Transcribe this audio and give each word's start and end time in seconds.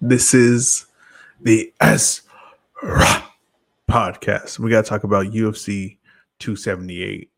This 0.00 0.34
is 0.34 0.86
the 1.40 1.72
S 1.80 2.22
podcast. 3.88 4.58
We 4.58 4.70
got 4.70 4.84
to 4.84 4.88
talk 4.88 5.04
about 5.04 5.26
UFC 5.26 5.98
278, 6.40 7.30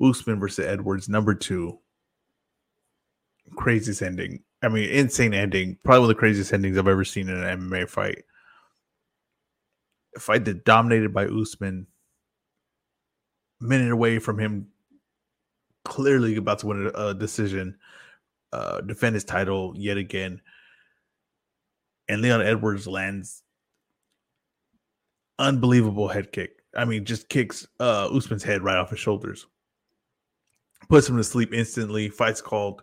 Usman 0.00 0.38
versus 0.38 0.64
Edwards, 0.64 1.08
number 1.08 1.34
two. 1.34 1.78
Craziest 3.56 4.02
ending. 4.02 4.42
I 4.62 4.68
mean, 4.68 4.88
insane 4.88 5.34
ending. 5.34 5.78
Probably 5.82 6.00
one 6.00 6.10
of 6.10 6.16
the 6.16 6.20
craziest 6.20 6.52
endings 6.52 6.78
I've 6.78 6.88
ever 6.88 7.04
seen 7.04 7.28
in 7.28 7.42
an 7.42 7.60
MMA 7.60 7.88
fight. 7.88 8.24
A 10.16 10.20
fight 10.20 10.44
that 10.44 10.64
dominated 10.64 11.12
by 11.12 11.26
Usman, 11.26 11.88
minute 13.60 13.90
away 13.90 14.20
from 14.20 14.38
him 14.38 14.68
clearly 15.84 16.36
about 16.36 16.60
to 16.60 16.66
win 16.68 16.90
a, 16.94 17.08
a 17.08 17.14
decision, 17.14 17.76
uh, 18.52 18.80
defend 18.82 19.14
his 19.14 19.24
title 19.24 19.74
yet 19.76 19.96
again. 19.96 20.40
And 22.08 22.20
Leon 22.20 22.42
Edwards 22.42 22.86
lands 22.86 23.42
unbelievable 25.38 26.08
head 26.08 26.32
kick. 26.32 26.62
I 26.76 26.84
mean, 26.84 27.04
just 27.04 27.28
kicks 27.28 27.66
uh 27.80 28.08
Usman's 28.12 28.42
head 28.42 28.62
right 28.62 28.76
off 28.76 28.90
his 28.90 28.98
shoulders. 28.98 29.46
Puts 30.88 31.08
him 31.08 31.16
to 31.16 31.24
sleep 31.24 31.52
instantly. 31.52 32.08
Fight's 32.08 32.40
called. 32.40 32.82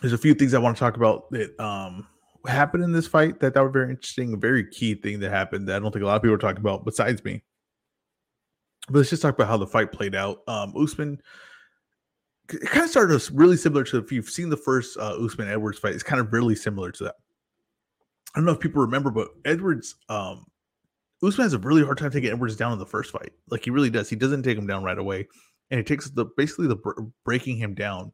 There's 0.00 0.12
a 0.12 0.18
few 0.18 0.34
things 0.34 0.54
I 0.54 0.58
want 0.58 0.76
to 0.76 0.80
talk 0.80 0.96
about 0.96 1.30
that 1.30 1.58
um 1.60 2.06
happened 2.46 2.84
in 2.84 2.92
this 2.92 3.08
fight 3.08 3.40
that 3.40 3.54
that 3.54 3.62
were 3.62 3.70
very 3.70 3.90
interesting. 3.90 4.38
Very 4.38 4.68
key 4.68 4.94
thing 4.94 5.20
that 5.20 5.30
happened 5.30 5.68
that 5.68 5.76
I 5.76 5.78
don't 5.80 5.90
think 5.90 6.04
a 6.04 6.06
lot 6.06 6.16
of 6.16 6.22
people 6.22 6.34
are 6.34 6.38
talking 6.38 6.60
about 6.60 6.84
besides 6.84 7.24
me. 7.24 7.42
But 8.88 8.98
let's 8.98 9.10
just 9.10 9.22
talk 9.22 9.34
about 9.34 9.48
how 9.48 9.56
the 9.56 9.66
fight 9.66 9.92
played 9.92 10.14
out. 10.14 10.42
Um 10.46 10.74
Usman 10.76 11.20
it 12.52 12.68
kind 12.68 12.84
of 12.84 12.90
started 12.90 13.20
really 13.32 13.56
similar 13.56 13.84
to 13.84 13.98
if 13.98 14.12
you've 14.12 14.30
seen 14.30 14.48
the 14.48 14.56
first 14.56 14.96
uh, 14.98 15.16
Usman 15.24 15.48
Edwards 15.48 15.78
fight, 15.78 15.94
it's 15.94 16.02
kind 16.02 16.20
of 16.20 16.32
really 16.32 16.54
similar 16.54 16.90
to 16.92 17.04
that. 17.04 17.14
I 18.34 18.38
don't 18.38 18.44
know 18.44 18.52
if 18.52 18.60
people 18.60 18.82
remember, 18.82 19.10
but 19.10 19.28
Edwards, 19.44 19.94
um, 20.08 20.46
Usman 21.22 21.44
has 21.44 21.54
a 21.54 21.58
really 21.58 21.84
hard 21.84 21.98
time 21.98 22.10
taking 22.10 22.30
Edwards 22.30 22.56
down 22.56 22.72
in 22.72 22.78
the 22.78 22.86
first 22.86 23.10
fight. 23.10 23.32
Like 23.48 23.64
he 23.64 23.70
really 23.70 23.90
does. 23.90 24.10
He 24.10 24.16
doesn't 24.16 24.42
take 24.42 24.58
him 24.58 24.66
down 24.66 24.84
right 24.84 24.98
away, 24.98 25.26
and 25.70 25.80
it 25.80 25.86
takes 25.86 26.10
the 26.10 26.26
basically 26.36 26.66
the 26.66 26.76
breaking 27.24 27.56
him 27.56 27.74
down 27.74 28.12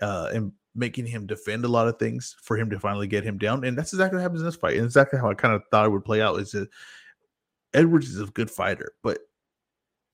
uh, 0.00 0.30
and 0.32 0.52
making 0.74 1.06
him 1.06 1.26
defend 1.26 1.64
a 1.64 1.68
lot 1.68 1.88
of 1.88 1.98
things 1.98 2.36
for 2.42 2.56
him 2.56 2.70
to 2.70 2.80
finally 2.80 3.06
get 3.06 3.24
him 3.24 3.36
down. 3.36 3.64
And 3.64 3.76
that's 3.76 3.92
exactly 3.92 4.16
what 4.16 4.22
happens 4.22 4.40
in 4.40 4.46
this 4.46 4.56
fight. 4.56 4.76
And 4.76 4.86
exactly 4.86 5.18
how 5.18 5.30
I 5.30 5.34
kind 5.34 5.54
of 5.54 5.62
thought 5.70 5.86
it 5.86 5.90
would 5.90 6.04
play 6.04 6.22
out. 6.22 6.40
Is 6.40 6.52
that 6.52 6.68
Edwards 7.74 8.08
is 8.08 8.20
a 8.20 8.26
good 8.26 8.50
fighter, 8.50 8.92
but 9.02 9.18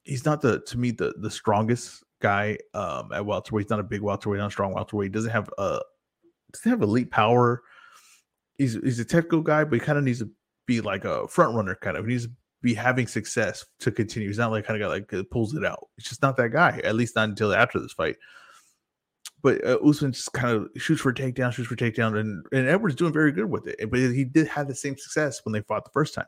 he's 0.03 0.25
not 0.25 0.41
the 0.41 0.61
to 0.61 0.79
me 0.79 0.91
the 0.91 1.15
the 1.19 1.31
strongest 1.31 2.03
guy 2.25 2.57
um, 2.73 3.13
at 3.13 3.25
welterweight. 3.25 3.67
He's 3.67 3.71
not 3.71 3.81
a 3.81 3.85
big 3.85 4.01
welterweight, 4.01 4.39
not 4.39 4.49
a 4.49 4.51
strong 4.51 4.73
welterweight. 4.75 5.11
He 5.11 5.13
doesn't 5.13 5.31
have 5.31 5.51
a 5.59 5.81
doesn't 6.53 6.71
have 6.71 6.83
elite 6.83 7.11
power 7.11 7.63
he's 8.57 8.75
he's 8.75 8.99
a 8.99 9.05
technical 9.05 9.41
guy, 9.41 9.65
but 9.65 9.75
he 9.75 9.81
kind 9.81 9.99
of 9.99 10.05
needs 10.05 10.21
to 10.21 10.31
be 10.67 10.81
like 10.81 11.05
a 11.05 11.27
front 11.29 11.55
runner, 11.55 11.75
kind 11.75 11.97
of. 11.97 12.05
He 12.05 12.13
needs 12.13 12.27
to 12.27 12.33
be 12.63 12.75
having 12.75 13.07
success 13.07 13.65
to 13.81 13.91
continue. 13.91 14.29
He's 14.29 14.39
not 14.39 14.51
like 14.51 14.65
kind 14.65 14.81
of 14.81 14.87
guy 14.87 15.17
like 15.17 15.31
pulls 15.31 15.55
it 15.55 15.65
out. 15.65 15.89
He's 15.97 16.09
just 16.09 16.23
not 16.23 16.37
that 16.37 16.51
guy. 16.51 16.81
At 16.85 16.95
least 16.95 17.17
not 17.17 17.29
until 17.29 17.55
after 17.55 17.79
this 17.79 17.93
fight. 17.93 18.17
But 19.43 19.65
uh, 19.65 19.79
Usman 19.87 20.13
just 20.13 20.33
kind 20.33 20.57
of 20.57 20.69
shoots 20.81 21.03
for 21.03 21.13
takedown, 21.13 21.53
shoots 21.53 21.69
for 21.69 21.77
takedown, 21.77 22.19
and 22.19 22.45
and 22.53 22.69
Edwards 22.69 22.97
doing 22.97 23.13
very 23.13 23.33
good 23.33 23.51
with 23.51 23.67
it. 23.67 23.91
But 23.91 23.99
he 23.99 24.25
did 24.25 24.49
have 24.49 24.69
the 24.69 24.75
same 24.75 24.97
success 24.97 25.41
when 25.45 25.53
they 25.53 25.61
fought 25.61 25.85
the 25.85 25.91
first 25.91 26.15
time. 26.15 26.27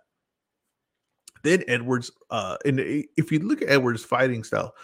Then 1.42 1.62
Edwards, 1.69 2.10
uh, 2.31 2.56
and 2.64 2.81
if 2.81 3.31
you 3.31 3.38
look 3.38 3.62
at 3.62 3.69
Edwards' 3.69 4.05
fighting 4.05 4.42
style, 4.42 4.75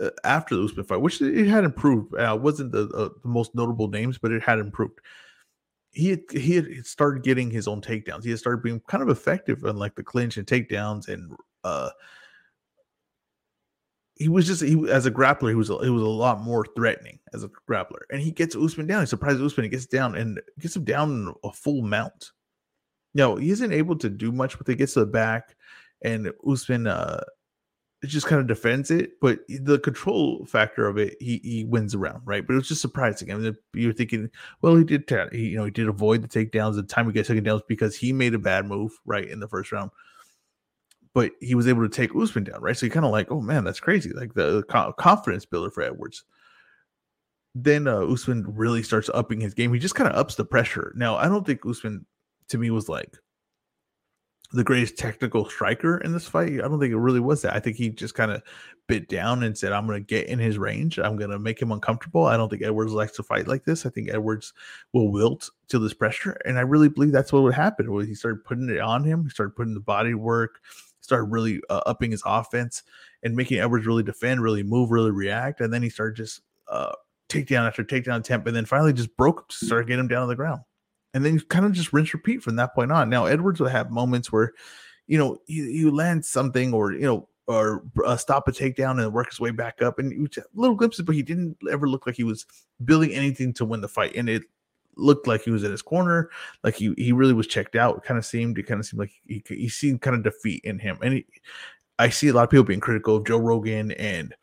uh, 0.00 0.10
after 0.24 0.56
the 0.56 0.64
Usman 0.64 0.86
fight, 0.86 1.00
which 1.00 1.20
it 1.20 1.46
had 1.46 1.64
improved. 1.64 2.14
Uh, 2.14 2.38
wasn't 2.40 2.72
the, 2.72 2.88
uh, 2.88 3.08
the 3.22 3.28
most 3.28 3.54
notable 3.54 3.88
names, 3.88 4.18
but 4.18 4.32
it 4.32 4.42
had 4.42 4.58
improved 4.58 5.00
he 5.92 6.10
had, 6.10 6.20
he 6.30 6.54
had 6.54 6.86
started 6.86 7.22
getting 7.22 7.50
his 7.50 7.66
own 7.66 7.80
takedowns. 7.80 8.24
He 8.24 8.30
had 8.30 8.38
started 8.38 8.62
being 8.62 8.80
kind 8.80 9.02
of 9.02 9.08
effective 9.08 9.64
in 9.64 9.76
like 9.76 9.94
the 9.94 10.02
clinch 10.02 10.36
and 10.36 10.46
takedowns, 10.46 11.08
and 11.08 11.32
uh, 11.64 11.90
he 14.14 14.28
was 14.28 14.46
just 14.46 14.62
he 14.62 14.88
as 14.90 15.06
a 15.06 15.10
grappler 15.10 15.48
he 15.48 15.54
was 15.54 15.70
a, 15.70 15.78
he 15.82 15.90
was 15.90 16.02
a 16.02 16.06
lot 16.06 16.40
more 16.40 16.64
threatening 16.76 17.18
as 17.32 17.42
a 17.42 17.50
grappler. 17.68 18.02
And 18.10 18.20
he 18.20 18.30
gets 18.30 18.54
Usman 18.54 18.86
down. 18.86 19.00
He 19.00 19.06
surprises 19.06 19.42
Usman. 19.42 19.64
He 19.64 19.70
gets 19.70 19.86
down 19.86 20.14
and 20.14 20.40
gets 20.58 20.76
him 20.76 20.84
down 20.84 21.34
a 21.42 21.52
full 21.52 21.82
mount. 21.82 22.32
No, 23.14 23.36
he 23.36 23.50
isn't 23.50 23.72
able 23.72 23.96
to 23.96 24.08
do 24.08 24.30
much, 24.30 24.56
but 24.56 24.68
he 24.68 24.76
gets 24.76 24.94
to 24.94 25.00
the 25.00 25.06
back, 25.06 25.56
and 26.02 26.30
Usman 26.48 26.86
uh, 26.86 27.24
it 28.02 28.06
just 28.06 28.26
kind 28.26 28.40
of 28.40 28.46
defends 28.46 28.90
it, 28.90 29.20
but 29.20 29.40
the 29.48 29.78
control 29.78 30.46
factor 30.46 30.86
of 30.86 30.96
it, 30.96 31.16
he 31.20 31.38
he 31.44 31.64
wins 31.64 31.94
around, 31.94 32.22
right? 32.24 32.46
But 32.46 32.54
it 32.54 32.56
was 32.56 32.68
just 32.68 32.80
surprising. 32.80 33.30
I 33.30 33.34
mean, 33.34 33.56
you're 33.74 33.92
thinking, 33.92 34.30
well, 34.62 34.76
he 34.76 34.84
did, 34.84 35.04
he, 35.32 35.48
you 35.50 35.58
know, 35.58 35.66
he 35.66 35.70
did 35.70 35.88
avoid 35.88 36.22
the 36.22 36.28
takedowns. 36.28 36.76
The 36.76 36.82
time 36.82 37.06
he 37.06 37.12
got 37.12 37.26
taken 37.26 37.44
down 37.44 37.60
because 37.68 37.94
he 37.94 38.12
made 38.12 38.32
a 38.32 38.38
bad 38.38 38.66
move, 38.66 38.98
right, 39.04 39.28
in 39.28 39.38
the 39.38 39.48
first 39.48 39.70
round. 39.70 39.90
But 41.12 41.32
he 41.40 41.54
was 41.54 41.68
able 41.68 41.82
to 41.82 41.88
take 41.94 42.16
Usman 42.16 42.44
down, 42.44 42.62
right? 42.62 42.76
So 42.76 42.86
you 42.86 42.92
kind 42.92 43.04
of 43.04 43.12
like, 43.12 43.30
oh 43.30 43.42
man, 43.42 43.64
that's 43.64 43.80
crazy. 43.80 44.12
Like 44.12 44.32
the, 44.32 44.64
the 44.66 44.92
confidence 44.96 45.44
builder 45.44 45.70
for 45.70 45.82
Edwards. 45.82 46.24
Then 47.54 47.86
uh, 47.86 48.00
Usman 48.00 48.46
really 48.46 48.82
starts 48.82 49.10
upping 49.12 49.40
his 49.40 49.54
game. 49.54 49.74
He 49.74 49.80
just 49.80 49.96
kind 49.96 50.08
of 50.08 50.16
ups 50.16 50.36
the 50.36 50.44
pressure. 50.44 50.92
Now, 50.96 51.16
I 51.16 51.26
don't 51.26 51.44
think 51.44 51.66
Usman, 51.66 52.06
to 52.48 52.58
me, 52.58 52.70
was 52.70 52.88
like 52.88 53.18
the 54.52 54.64
greatest 54.64 54.96
technical 54.96 55.48
striker 55.48 55.98
in 55.98 56.12
this 56.12 56.26
fight. 56.26 56.54
I 56.54 56.68
don't 56.68 56.80
think 56.80 56.92
it 56.92 56.98
really 56.98 57.20
was 57.20 57.42
that. 57.42 57.54
I 57.54 57.60
think 57.60 57.76
he 57.76 57.88
just 57.88 58.14
kind 58.14 58.32
of 58.32 58.42
bit 58.88 59.08
down 59.08 59.44
and 59.44 59.56
said, 59.56 59.72
I'm 59.72 59.86
going 59.86 60.02
to 60.02 60.06
get 60.06 60.26
in 60.26 60.40
his 60.40 60.58
range. 60.58 60.98
I'm 60.98 61.16
going 61.16 61.30
to 61.30 61.38
make 61.38 61.62
him 61.62 61.70
uncomfortable. 61.70 62.26
I 62.26 62.36
don't 62.36 62.48
think 62.48 62.62
Edwards 62.62 62.92
likes 62.92 63.12
to 63.12 63.22
fight 63.22 63.46
like 63.46 63.64
this. 63.64 63.86
I 63.86 63.90
think 63.90 64.10
Edwards 64.10 64.52
will 64.92 65.12
wilt 65.12 65.50
to 65.68 65.78
this 65.78 65.94
pressure. 65.94 66.32
And 66.44 66.58
I 66.58 66.62
really 66.62 66.88
believe 66.88 67.12
that's 67.12 67.32
what 67.32 67.44
would 67.44 67.54
happen. 67.54 67.92
When 67.92 68.06
he 68.06 68.14
started 68.14 68.44
putting 68.44 68.68
it 68.68 68.80
on 68.80 69.04
him, 69.04 69.22
he 69.22 69.30
started 69.30 69.54
putting 69.54 69.74
the 69.74 69.80
body 69.80 70.14
work, 70.14 70.60
started 71.00 71.26
really 71.26 71.60
uh, 71.70 71.82
upping 71.86 72.10
his 72.10 72.22
offense 72.26 72.82
and 73.22 73.36
making 73.36 73.60
Edwards 73.60 73.86
really 73.86 74.02
defend, 74.02 74.42
really 74.42 74.64
move, 74.64 74.90
really 74.90 75.12
react. 75.12 75.60
And 75.60 75.72
then 75.72 75.82
he 75.82 75.90
started 75.90 76.16
just 76.16 76.40
uh, 76.66 76.92
takedown 77.28 77.68
after 77.68 77.84
takedown 77.84 78.18
attempt. 78.18 78.48
And 78.48 78.56
then 78.56 78.64
finally 78.64 78.92
just 78.92 79.16
broke, 79.16 79.52
started 79.52 79.86
getting 79.86 80.00
him 80.00 80.08
down 80.08 80.22
on 80.22 80.28
the 80.28 80.34
ground 80.34 80.62
and 81.14 81.24
then 81.24 81.34
you 81.34 81.40
kind 81.40 81.64
of 81.64 81.72
just 81.72 81.92
rinse 81.92 82.12
repeat 82.14 82.42
from 82.42 82.56
that 82.56 82.74
point 82.74 82.92
on. 82.92 83.10
Now 83.10 83.26
Edwards 83.26 83.60
would 83.60 83.72
have 83.72 83.90
moments 83.90 84.30
where, 84.30 84.52
you 85.06 85.18
know, 85.18 85.38
you, 85.46 85.64
you 85.64 85.90
land 85.90 86.24
something 86.24 86.72
or 86.72 86.92
you 86.92 87.00
know 87.00 87.28
or 87.46 87.82
uh, 88.04 88.16
stop 88.16 88.46
a 88.46 88.52
takedown 88.52 89.02
and 89.02 89.12
work 89.12 89.28
his 89.28 89.40
way 89.40 89.50
back 89.50 89.82
up, 89.82 89.98
and 89.98 90.28
little 90.54 90.76
glimpses, 90.76 91.04
but 91.04 91.16
he 91.16 91.22
didn't 91.22 91.56
ever 91.70 91.88
look 91.88 92.06
like 92.06 92.14
he 92.14 92.24
was 92.24 92.46
building 92.84 93.12
anything 93.12 93.52
to 93.54 93.64
win 93.64 93.80
the 93.80 93.88
fight, 93.88 94.14
and 94.14 94.28
it 94.28 94.44
looked 94.96 95.26
like 95.26 95.42
he 95.42 95.50
was 95.50 95.64
in 95.64 95.70
his 95.70 95.82
corner, 95.82 96.30
like 96.62 96.76
he 96.76 96.94
he 96.96 97.12
really 97.12 97.32
was 97.32 97.46
checked 97.48 97.74
out. 97.74 97.96
It 97.96 98.04
kind 98.04 98.18
of 98.18 98.24
seemed 98.24 98.58
it 98.58 98.66
kind 98.66 98.78
of 98.78 98.86
seemed 98.86 99.00
like 99.00 99.12
he 99.26 99.42
he 99.48 99.68
seemed 99.68 100.00
kind 100.00 100.14
of 100.16 100.22
defeat 100.22 100.62
in 100.64 100.78
him, 100.78 100.98
and 101.02 101.14
he, 101.14 101.26
I 102.00 102.08
see 102.08 102.28
a 102.28 102.32
lot 102.32 102.44
of 102.44 102.50
people 102.50 102.64
being 102.64 102.80
critical 102.80 103.16
of 103.16 103.26
Joe 103.26 103.36
Rogan 103.36 103.92
and 103.92 104.34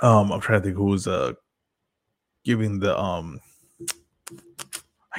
um 0.00 0.30
I'm 0.30 0.40
trying 0.40 0.60
to 0.60 0.64
think 0.64 0.76
who 0.76 0.84
was 0.84 1.06
uh 1.06 1.32
giving 2.44 2.78
the 2.78 2.98
um 2.98 3.40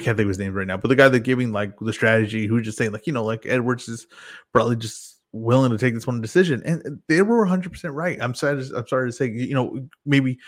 can't 0.02 0.16
think 0.16 0.26
of 0.26 0.28
his 0.28 0.38
name 0.38 0.54
right 0.54 0.66
now, 0.66 0.76
but 0.76 0.88
the 0.88 0.96
guy 0.96 1.08
that 1.08 1.20
giving 1.20 1.52
like 1.52 1.78
the 1.80 1.92
strategy, 1.92 2.46
who 2.46 2.60
just 2.60 2.78
saying 2.78 2.92
like, 2.92 3.06
you 3.06 3.12
know, 3.12 3.24
like 3.24 3.46
Edwards 3.46 3.88
is 3.88 4.06
probably 4.52 4.76
just 4.76 5.20
willing 5.32 5.70
to 5.70 5.78
take 5.78 5.94
this 5.94 6.06
one 6.06 6.20
decision, 6.20 6.62
and 6.64 7.00
they 7.08 7.22
were 7.22 7.38
100 7.40 7.72
percent 7.72 7.94
right. 7.94 8.18
I'm 8.20 8.34
sorry, 8.34 8.62
I'm 8.76 8.86
sorry 8.86 9.08
to 9.08 9.12
say, 9.12 9.30
you 9.30 9.54
know, 9.54 9.88
maybe 10.04 10.38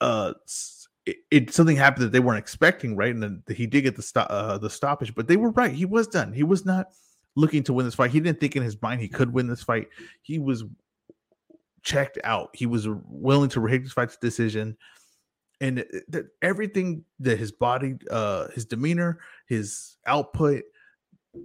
uh 0.00 0.32
it, 1.06 1.16
it, 1.30 1.52
something 1.52 1.76
happened 1.76 2.06
that 2.06 2.12
they 2.12 2.20
weren't 2.20 2.38
expecting, 2.38 2.96
right? 2.96 3.12
And 3.12 3.22
then 3.22 3.42
he 3.54 3.66
did 3.66 3.82
get 3.82 3.96
the 3.96 4.02
stop 4.02 4.26
uh, 4.30 4.58
the 4.58 4.70
stoppage, 4.70 5.14
but 5.14 5.28
they 5.28 5.36
were 5.36 5.50
right. 5.50 5.72
He 5.72 5.84
was 5.84 6.06
done. 6.06 6.32
He 6.32 6.42
was 6.42 6.64
not 6.64 6.88
looking 7.36 7.62
to 7.64 7.72
win 7.72 7.84
this 7.84 7.94
fight. 7.94 8.10
He 8.10 8.20
didn't 8.20 8.40
think 8.40 8.56
in 8.56 8.62
his 8.62 8.80
mind 8.80 9.00
he 9.00 9.08
could 9.08 9.32
win 9.32 9.46
this 9.46 9.62
fight. 9.62 9.88
He 10.22 10.38
was 10.38 10.64
checked 11.82 12.18
out. 12.24 12.50
He 12.54 12.66
was 12.66 12.88
willing 12.88 13.50
to 13.50 13.68
take 13.68 13.82
this 13.82 13.92
fight's 13.92 14.16
decision 14.16 14.76
and 15.60 15.78
that 16.08 16.26
everything 16.42 17.04
that 17.20 17.38
his 17.38 17.52
body, 17.52 17.96
uh, 18.10 18.48
his 18.54 18.64
demeanor, 18.64 19.20
his 19.46 19.96
output, 20.06 20.64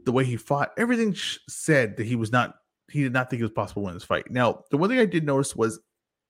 the 0.06 0.12
way 0.12 0.24
he 0.24 0.38
fought, 0.38 0.72
everything 0.78 1.16
said 1.48 1.98
that 1.98 2.06
he 2.06 2.16
was 2.16 2.32
not, 2.32 2.56
he 2.90 3.04
did 3.04 3.14
not 3.14 3.30
think 3.30 3.40
it 3.40 3.44
was 3.44 3.52
possible 3.52 3.82
to 3.84 3.86
win 3.88 3.94
this 3.94 4.04
fight. 4.04 4.30
Now, 4.30 4.64
the 4.72 4.78
one 4.78 4.90
thing 4.90 5.00
I 5.00 5.06
did 5.06 5.26
notice 5.26 5.56
was 5.56 5.80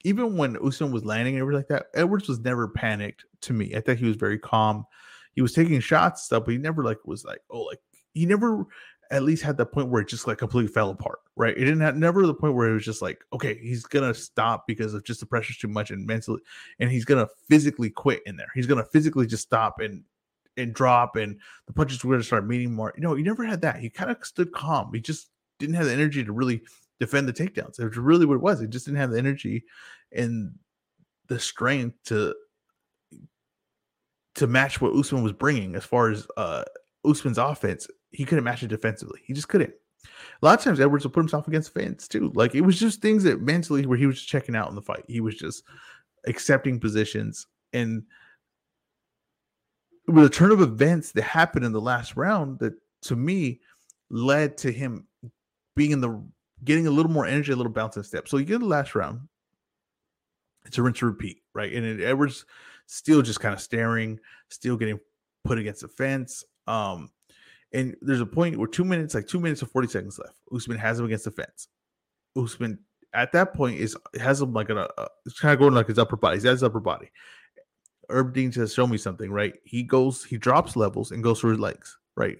even 0.04 0.38
when 0.38 0.58
Usman 0.66 0.92
was 0.92 1.06
landing 1.06 1.36
and 1.36 1.42
everything 1.42 1.60
like 1.60 1.68
that, 1.68 1.88
Edwards 1.94 2.28
was 2.28 2.40
never 2.40 2.68
panicked 2.68 3.26
to 3.42 3.54
me. 3.54 3.76
I 3.76 3.82
thought 3.82 3.98
he 3.98 4.06
was 4.06 4.16
very 4.16 4.40
calm. 4.40 4.86
He 5.34 5.42
was 5.42 5.54
taking 5.54 5.80
shots 5.80 6.24
stuff, 6.24 6.46
but 6.46 6.52
he 6.52 6.58
never 6.58 6.84
like 6.84 7.00
was 7.06 7.26
like, 7.26 7.42
oh, 7.50 7.64
like 7.64 7.80
he 8.14 8.26
never 8.26 8.66
at 9.12 9.24
least 9.24 9.44
had 9.44 9.58
that 9.58 9.72
point 9.72 9.90
where 9.90 10.02
it 10.02 10.08
just 10.08 10.28
like 10.28 10.38
completely 10.38 10.72
fell 10.72 10.92
apart, 10.92 11.20
right? 11.36 11.58
It 11.58 11.62
didn't 11.62 11.82
have 11.82 11.96
never 11.96 12.28
the 12.28 12.34
point 12.34 12.54
where 12.54 12.70
it 12.70 12.74
was 12.74 12.86
just 12.86 13.02
like, 13.02 13.24
okay, 13.34 13.58
he's 13.58 13.84
gonna 13.84 14.14
stop 14.14 14.68
because 14.68 14.94
of 14.94 15.04
just 15.04 15.20
the 15.20 15.26
pressure's 15.26 15.58
too 15.58 15.68
much 15.68 15.92
and 15.92 16.06
mentally, 16.06 16.42
and 16.80 16.92
he's 16.92 17.06
gonna 17.06 17.28
physically 17.48 17.90
quit 17.90 18.22
in 18.26 18.38
there. 18.38 18.52
He's 18.54 18.68
gonna 18.68 18.86
physically 18.86 19.26
just 19.26 19.44
stop 19.44 19.80
and 19.80 20.04
and 20.58 20.74
drop, 20.74 21.16
and 21.16 21.40
the 21.66 21.74
punches 21.74 22.04
were 22.04 22.14
gonna 22.14 22.24
start 22.24 22.46
meeting 22.46 22.74
more. 22.74 22.94
You 22.96 23.02
know, 23.02 23.16
he 23.16 23.24
never 23.24 23.44
had 23.44 23.62
that. 23.62 23.80
He 23.80 23.90
kind 23.90 24.12
of 24.12 24.24
stood 24.24 24.52
calm. 24.52 24.92
He 24.94 25.00
just 25.02 25.30
didn't 25.58 25.76
have 25.76 25.86
the 25.86 25.94
energy 25.94 26.24
to 26.24 26.32
really 26.32 26.62
defend 27.00 27.28
the 27.28 27.34
takedowns. 27.34 27.80
It 27.80 27.86
was 27.86 27.98
really 27.98 28.26
what 28.26 28.36
it 28.36 28.42
was. 28.42 28.60
He 28.60 28.68
just 28.68 28.86
didn't 28.86 29.00
have 29.00 29.12
the 29.12 29.18
energy 29.18 29.64
and 30.12 30.54
the 31.28 31.40
strength 31.40 31.96
to 32.06 32.36
to 34.36 34.48
match 34.48 34.80
what 34.80 34.94
Usman 34.94 35.24
was 35.24 35.34
bringing 35.34 35.76
as 35.76 35.84
far 35.84 36.10
as 36.10 36.28
uh, 36.38 36.64
Usman's 37.04 37.38
offense. 37.38 37.88
He 38.12 38.26
couldn't 38.26 38.44
match 38.44 38.64
it 38.64 38.68
defensively. 38.68 39.22
He 39.26 39.34
just 39.34 39.50
couldn't. 39.50 39.74
A 40.42 40.46
lot 40.46 40.58
of 40.58 40.64
times 40.64 40.80
Edwards 40.80 41.04
would 41.04 41.14
put 41.14 41.20
himself 41.20 41.48
against 41.48 41.74
fence 41.74 42.08
too. 42.08 42.32
Like 42.34 42.56
it 42.56 42.62
was 42.62 42.80
just 42.80 43.02
things 43.02 43.24
that 43.24 43.42
mentally 43.42 43.86
where 43.86 43.98
he 43.98 44.06
was 44.06 44.16
just 44.16 44.30
checking 44.30 44.56
out 44.56 44.70
in 44.70 44.76
the 44.76 44.82
fight. 44.82 45.04
He 45.08 45.20
was 45.20 45.36
just 45.36 45.64
accepting 46.26 46.80
positions 46.80 47.48
and 47.74 48.04
with 50.08 50.26
a 50.26 50.30
turn 50.30 50.52
of 50.52 50.62
events 50.62 51.12
that 51.12 51.22
happened 51.22 51.66
in 51.66 51.72
the 51.72 51.82
last 51.82 52.16
round 52.16 52.60
that 52.60 52.74
to 53.02 53.16
me 53.16 53.60
led 54.10 54.58
to 54.58 54.72
him 54.72 55.06
being 55.76 55.92
in 55.92 56.02
the 56.02 56.22
getting 56.64 56.88
a 56.88 56.92
little 56.92 57.12
more 57.12 57.26
energy, 57.26 57.52
a 57.52 57.56
little 57.56 57.72
bouncing 57.72 58.04
step. 58.04 58.28
So 58.28 58.38
you 58.38 58.46
get 58.46 58.60
the 58.60 58.66
last 58.66 58.96
round. 58.96 59.22
It's 60.66 60.78
a 60.78 60.84
rinse 60.84 61.02
and 61.02 61.12
repeat, 61.12 61.42
right? 61.54 61.72
And 61.72 62.02
Edwards 62.02 62.46
still 62.86 63.22
just 63.22 63.40
kind 63.40 63.54
of 63.54 63.62
staring, 63.62 64.20
still 64.50 64.78
getting 64.78 65.00
put 65.46 65.58
against 65.58 65.82
the 65.82 65.88
fence. 65.88 66.44
Um, 66.68 67.12
and 67.74 67.96
there's 68.02 68.22
a 68.22 68.26
point 68.26 68.58
where 68.58 68.68
two 68.68 68.84
minutes, 68.84 69.14
like 69.14 69.28
two 69.28 69.40
minutes 69.40 69.62
and 69.62 69.72
40 69.72 69.88
seconds 69.88 70.20
left. 70.20 70.38
Usman 70.54 70.78
has 70.78 71.00
him 71.00 71.06
against 71.06 71.26
the 71.26 71.32
fence. 71.32 71.68
Usman 72.38 72.80
at 73.14 73.32
that 73.32 73.54
point 73.54 73.80
is 73.80 73.96
has 74.20 74.42
him 74.42 74.54
like 74.54 74.70
a, 74.70 74.90
a 74.98 75.08
it's 75.26 75.40
kind 75.40 75.54
of 75.54 75.60
going 75.60 75.74
like 75.74 75.88
his 75.88 76.00
upper 76.00 76.16
body. 76.16 76.38
He's 76.38 76.46
at 76.46 76.52
his 76.52 76.64
upper 76.64 76.80
body. 76.80 77.12
Herb 78.10 78.34
Dean 78.34 78.52
says, 78.52 78.74
"Show 78.74 78.88
me 78.88 78.98
something." 78.98 79.32
Right? 79.32 79.54
He 79.64 79.84
goes, 79.84 80.24
he 80.24 80.38
drops 80.38 80.76
levels 80.76 81.12
and 81.12 81.24
goes 81.24 81.40
for 81.40 81.50
his 81.50 81.60
legs. 81.60 81.98
Right? 82.16 82.40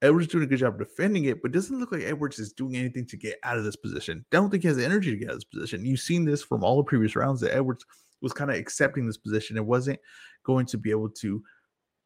Edwards 0.00 0.28
doing 0.28 0.44
a 0.44 0.46
good 0.46 0.58
job 0.58 0.78
defending 0.78 1.24
it, 1.24 1.42
but 1.42 1.50
doesn't 1.50 1.78
look 1.78 1.90
like 1.90 2.02
Edwards 2.02 2.38
is 2.38 2.52
doing 2.52 2.76
anything 2.76 3.04
to 3.06 3.16
get 3.16 3.36
out 3.42 3.58
of 3.58 3.64
this 3.64 3.74
position. 3.74 4.24
Don't 4.30 4.48
think 4.48 4.62
he 4.62 4.68
has 4.68 4.76
the 4.76 4.84
energy 4.84 5.10
to 5.10 5.16
get 5.16 5.28
out 5.28 5.34
of 5.34 5.38
this 5.38 5.44
position. 5.44 5.84
You've 5.84 5.98
seen 5.98 6.24
this 6.24 6.42
from 6.42 6.62
all 6.62 6.76
the 6.76 6.84
previous 6.84 7.16
rounds 7.16 7.40
that 7.40 7.54
Edwards 7.54 7.84
was 8.20 8.32
kind 8.32 8.50
of 8.50 8.56
accepting 8.56 9.06
this 9.06 9.16
position 9.16 9.56
and 9.56 9.66
wasn't 9.66 9.98
going 10.44 10.66
to 10.66 10.78
be 10.78 10.90
able 10.90 11.08
to 11.08 11.42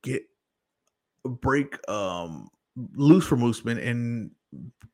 get 0.02 0.22
break 1.24 1.76
um 1.88 2.48
loose 2.94 3.26
from 3.26 3.44
Usman 3.44 3.78
and 3.78 4.30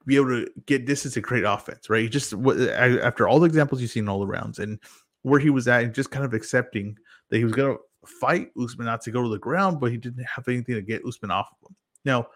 be 0.06 0.16
able 0.16 0.28
to 0.28 0.46
get 0.66 0.86
distance 0.86 1.16
and 1.16 1.24
create 1.24 1.44
offense, 1.44 1.90
right? 1.90 2.10
Just 2.10 2.32
after 2.32 3.28
all 3.28 3.40
the 3.40 3.46
examples 3.46 3.80
you've 3.80 3.90
seen 3.90 4.08
all 4.08 4.20
the 4.20 4.26
rounds 4.26 4.58
and 4.58 4.78
where 5.22 5.40
he 5.40 5.50
was 5.50 5.68
at, 5.68 5.84
and 5.84 5.94
just 5.94 6.10
kind 6.10 6.24
of 6.24 6.34
accepting 6.34 6.96
that 7.28 7.38
he 7.38 7.44
was 7.44 7.52
going 7.52 7.76
to 7.76 7.80
fight 8.06 8.50
Usman 8.60 8.86
not 8.86 9.02
to 9.02 9.10
go 9.10 9.22
to 9.22 9.28
the 9.28 9.38
ground, 9.38 9.80
but 9.80 9.90
he 9.90 9.96
didn't 9.96 10.24
have 10.24 10.46
anything 10.48 10.74
to 10.76 10.82
get 10.82 11.04
Usman 11.06 11.30
off 11.30 11.48
of 11.50 11.70
him. 11.70 11.76
Now, 12.04 12.28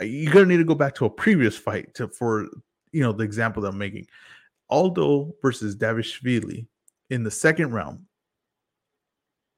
you're 0.00 0.32
going 0.32 0.46
to 0.46 0.50
need 0.50 0.58
to 0.58 0.64
go 0.64 0.74
back 0.74 0.94
to 0.96 1.04
a 1.04 1.10
previous 1.10 1.56
fight 1.56 1.94
to 1.94 2.08
for 2.08 2.48
you 2.92 3.02
know 3.02 3.12
the 3.12 3.24
example 3.24 3.62
that 3.62 3.68
I'm 3.68 3.78
making. 3.78 4.06
Aldo 4.70 5.34
versus 5.42 5.76
Dvalishvili 5.76 6.66
in 7.10 7.22
the 7.22 7.30
second 7.30 7.72
round. 7.72 8.00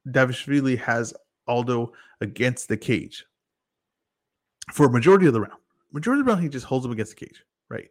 Dvalishvili 0.08 0.78
has 0.78 1.14
Aldo 1.46 1.92
against 2.20 2.68
the 2.68 2.76
cage 2.76 3.24
for 4.72 4.86
a 4.86 4.90
majority 4.90 5.26
of 5.26 5.32
the 5.32 5.40
round. 5.40 5.60
Majority 5.92 6.20
of 6.20 6.26
the 6.26 6.32
round, 6.32 6.42
he 6.42 6.48
just 6.48 6.66
holds 6.66 6.84
him 6.84 6.92
against 6.92 7.16
the 7.16 7.26
cage, 7.26 7.44
right? 7.68 7.88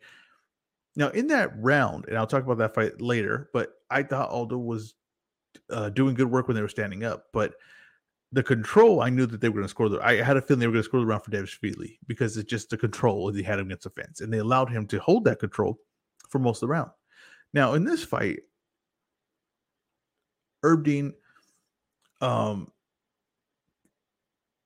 Now, 0.96 1.10
in 1.10 1.28
that 1.28 1.52
round, 1.58 2.06
and 2.08 2.18
I'll 2.18 2.28
talk 2.28 2.44
about 2.44 2.58
that 2.60 2.76
fight 2.76 3.02
later, 3.02 3.50
but 3.54 3.74
I 3.90 4.04
thought 4.04 4.30
Aldo 4.30 4.58
was 4.58 4.94
uh, 5.70 5.90
doing 5.90 6.16
good 6.16 6.30
work 6.30 6.48
when 6.48 6.56
they 6.56 6.62
were 6.62 6.68
standing 6.68 7.04
up. 7.04 7.28
But 7.34 7.56
the 8.32 8.44
control, 8.44 9.02
I 9.02 9.10
knew 9.10 9.26
that 9.26 9.42
they 9.42 9.50
were 9.50 9.56
going 9.56 9.66
to 9.66 9.70
score. 9.70 9.90
The, 9.90 10.00
I 10.02 10.22
had 10.22 10.38
a 10.38 10.42
feeling 10.42 10.60
they 10.60 10.68
were 10.68 10.74
going 10.74 10.84
to 10.84 10.90
score 10.90 11.00
the 11.00 11.06
round 11.06 11.24
for 11.24 11.32
Dvalishvili 11.32 11.98
because 12.08 12.36
it's 12.38 12.50
just 12.50 12.70
the 12.70 12.78
control 12.78 13.32
he 13.32 13.44
had 13.44 13.60
him 13.60 13.68
against 13.68 13.84
the 13.84 13.90
fence, 13.92 14.22
and 14.22 14.34
they 14.34 14.40
allowed 14.40 14.70
him 14.70 14.88
to 14.88 15.00
hold 15.00 15.26
that 15.26 15.40
control 15.40 15.80
for 16.30 16.40
most 16.40 16.58
of 16.58 16.68
the 16.68 16.72
round. 16.72 16.92
Now, 17.54 17.74
in 17.74 17.84
this 17.84 18.04
fight, 18.04 18.40
Herb 20.64 20.84
Dean, 20.84 21.14
um, 22.22 22.72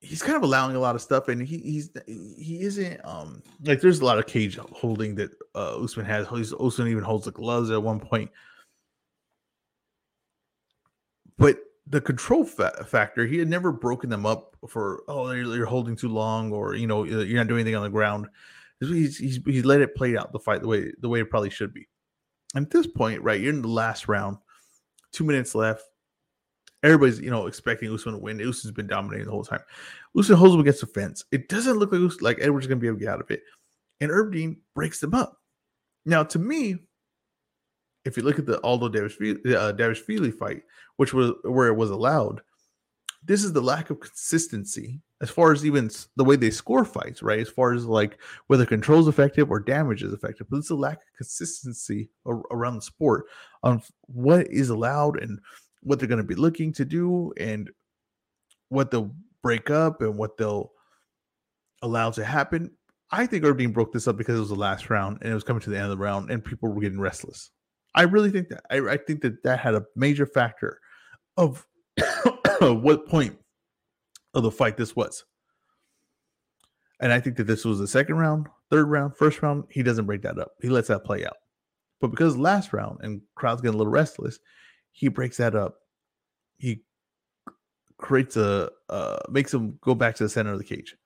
he's 0.00 0.22
kind 0.22 0.36
of 0.36 0.42
allowing 0.42 0.76
a 0.76 0.80
lot 0.80 0.94
of 0.94 1.02
stuff, 1.02 1.28
and 1.28 1.42
he 1.42 1.58
he's 1.58 1.90
he 2.06 2.60
isn't 2.62 3.04
um 3.04 3.42
like 3.64 3.80
there's 3.80 4.00
a 4.00 4.04
lot 4.04 4.18
of 4.18 4.26
cage 4.26 4.56
holding 4.56 5.14
that 5.16 5.30
uh 5.54 5.82
Usman 5.82 6.06
has. 6.06 6.26
He's 6.28 6.54
Usman 6.54 6.88
even 6.88 7.04
holds 7.04 7.24
the 7.24 7.32
gloves 7.32 7.70
at 7.70 7.82
one 7.82 8.00
point, 8.00 8.30
but 11.36 11.58
the 11.86 12.00
control 12.00 12.44
fa- 12.44 12.84
factor 12.86 13.26
he 13.26 13.38
had 13.38 13.48
never 13.48 13.72
broken 13.72 14.10
them 14.10 14.26
up 14.26 14.56
for 14.68 15.02
oh 15.08 15.30
you're, 15.30 15.56
you're, 15.56 15.66
holding 15.66 15.96
too 15.96 16.08
long 16.08 16.52
or 16.52 16.74
you 16.74 16.86
know 16.86 17.04
you're 17.04 17.38
not 17.38 17.48
doing 17.48 17.60
anything 17.60 17.76
on 17.76 17.82
the 17.82 17.90
ground. 17.90 18.28
He's, 18.80 19.18
he's 19.18 19.40
he's 19.44 19.64
let 19.64 19.80
it 19.80 19.96
play 19.96 20.16
out 20.16 20.32
the 20.32 20.38
fight 20.38 20.62
the 20.62 20.68
way 20.68 20.92
the 21.00 21.08
way 21.08 21.20
it 21.20 21.30
probably 21.30 21.50
should 21.50 21.74
be. 21.74 21.88
And 22.54 22.64
at 22.64 22.70
this 22.70 22.86
point, 22.86 23.22
right, 23.22 23.40
you're 23.40 23.52
in 23.52 23.62
the 23.62 23.68
last 23.68 24.08
round, 24.08 24.38
two 25.12 25.24
minutes 25.24 25.54
left 25.54 25.84
everybody's 26.82 27.20
you 27.20 27.30
know 27.30 27.46
expecting 27.46 27.92
Usman 27.92 28.14
to 28.14 28.20
win. 28.20 28.40
Usman's 28.40 28.74
been 28.74 28.86
dominating 28.86 29.26
the 29.26 29.32
whole 29.32 29.44
time. 29.44 29.60
Usman 30.18 30.38
holds 30.38 30.54
him 30.54 30.60
against 30.60 30.80
the 30.80 30.86
fence. 30.86 31.24
It 31.32 31.48
doesn't 31.48 31.78
look 31.78 31.92
like 31.92 32.00
Usman, 32.00 32.24
like 32.24 32.38
Edwards 32.40 32.64
is 32.64 32.68
going 32.68 32.78
to 32.78 32.82
be 32.82 32.88
able 32.88 32.98
to 32.98 33.04
get 33.04 33.12
out 33.12 33.20
of 33.20 33.30
it, 33.30 33.42
and 34.00 34.10
Herb 34.10 34.32
Dean 34.32 34.58
breaks 34.74 35.00
them 35.00 35.14
up. 35.14 35.36
Now, 36.04 36.22
to 36.24 36.38
me, 36.38 36.76
if 38.04 38.16
you 38.16 38.22
look 38.22 38.38
at 38.38 38.46
the 38.46 38.60
Aldo 38.62 38.88
Davis 38.88 39.14
uh, 39.14 39.72
Dvalishvili 39.76 40.32
fight, 40.32 40.62
which 40.96 41.12
was 41.12 41.32
where 41.42 41.68
it 41.68 41.76
was 41.76 41.90
allowed, 41.90 42.40
this 43.22 43.44
is 43.44 43.52
the 43.52 43.60
lack 43.60 43.90
of 43.90 44.00
consistency 44.00 45.00
as 45.20 45.30
far 45.30 45.52
as 45.52 45.66
even 45.66 45.90
the 46.16 46.24
way 46.24 46.36
they 46.36 46.50
score 46.50 46.84
fights, 46.84 47.22
right? 47.22 47.40
As 47.40 47.48
far 47.48 47.72
as 47.72 47.84
like 47.84 48.18
whether 48.46 48.64
control 48.64 49.00
is 49.00 49.08
effective 49.08 49.50
or 49.50 49.58
damage 49.58 50.02
is 50.02 50.12
effective, 50.12 50.46
but 50.48 50.58
it's 50.58 50.70
a 50.70 50.76
lack 50.76 50.98
of 50.98 51.16
consistency 51.16 52.08
around 52.26 52.76
the 52.76 52.82
sport 52.82 53.26
on 53.62 53.82
what 54.02 54.46
is 54.48 54.70
allowed 54.70 55.20
and 55.20 55.40
what 55.82 55.98
they're 55.98 56.08
going 56.08 56.18
to 56.18 56.24
be 56.24 56.34
looking 56.34 56.72
to 56.74 56.84
do 56.84 57.32
and 57.38 57.70
what 58.68 58.90
they'll 58.90 59.14
break 59.42 59.70
up 59.70 60.02
and 60.02 60.16
what 60.16 60.36
they'll 60.36 60.72
allow 61.82 62.10
to 62.10 62.24
happen. 62.24 62.70
I 63.10 63.26
think 63.26 63.44
Dean 63.56 63.72
broke 63.72 63.92
this 63.92 64.06
up 64.06 64.16
because 64.16 64.36
it 64.36 64.40
was 64.40 64.48
the 64.50 64.54
last 64.54 64.90
round 64.90 65.18
and 65.22 65.30
it 65.30 65.34
was 65.34 65.44
coming 65.44 65.62
to 65.62 65.70
the 65.70 65.76
end 65.76 65.84
of 65.84 65.90
the 65.90 65.96
round 65.96 66.30
and 66.30 66.44
people 66.44 66.68
were 66.68 66.80
getting 66.80 67.00
restless. 67.00 67.50
I 67.94 68.02
really 68.02 68.30
think 68.30 68.48
that. 68.50 68.62
I, 68.70 68.80
I 68.80 68.96
think 68.98 69.22
that 69.22 69.42
that 69.44 69.60
had 69.60 69.74
a 69.74 69.84
major 69.96 70.26
factor 70.26 70.78
of 71.36 71.66
what 72.60 73.06
point 73.06 73.38
of 74.34 74.42
the 74.42 74.50
fight 74.50 74.76
this 74.76 74.94
was. 74.94 75.24
And 77.00 77.12
I 77.12 77.20
think 77.20 77.36
that 77.36 77.44
this 77.44 77.64
was 77.64 77.78
the 77.78 77.88
second 77.88 78.16
round, 78.16 78.48
third 78.70 78.86
round, 78.86 79.16
first 79.16 79.40
round. 79.40 79.64
He 79.70 79.82
doesn't 79.82 80.06
break 80.06 80.22
that 80.22 80.38
up. 80.38 80.52
He 80.60 80.68
lets 80.68 80.88
that 80.88 81.04
play 81.04 81.24
out. 81.24 81.36
But 82.00 82.08
because 82.08 82.36
last 82.36 82.72
round 82.72 82.98
and 83.02 83.22
crowd's 83.36 83.62
getting 83.62 83.74
a 83.74 83.78
little 83.78 83.92
restless, 83.92 84.38
he 84.98 85.06
breaks 85.06 85.36
that 85.36 85.54
up. 85.54 85.76
He 86.56 86.82
creates 87.98 88.36
a 88.36 88.68
uh, 88.88 89.18
makes 89.30 89.54
him 89.54 89.78
go 89.80 89.94
back 89.94 90.16
to 90.16 90.24
the 90.24 90.28
center 90.28 90.52
of 90.52 90.58
the 90.58 90.64
cage. 90.64 90.96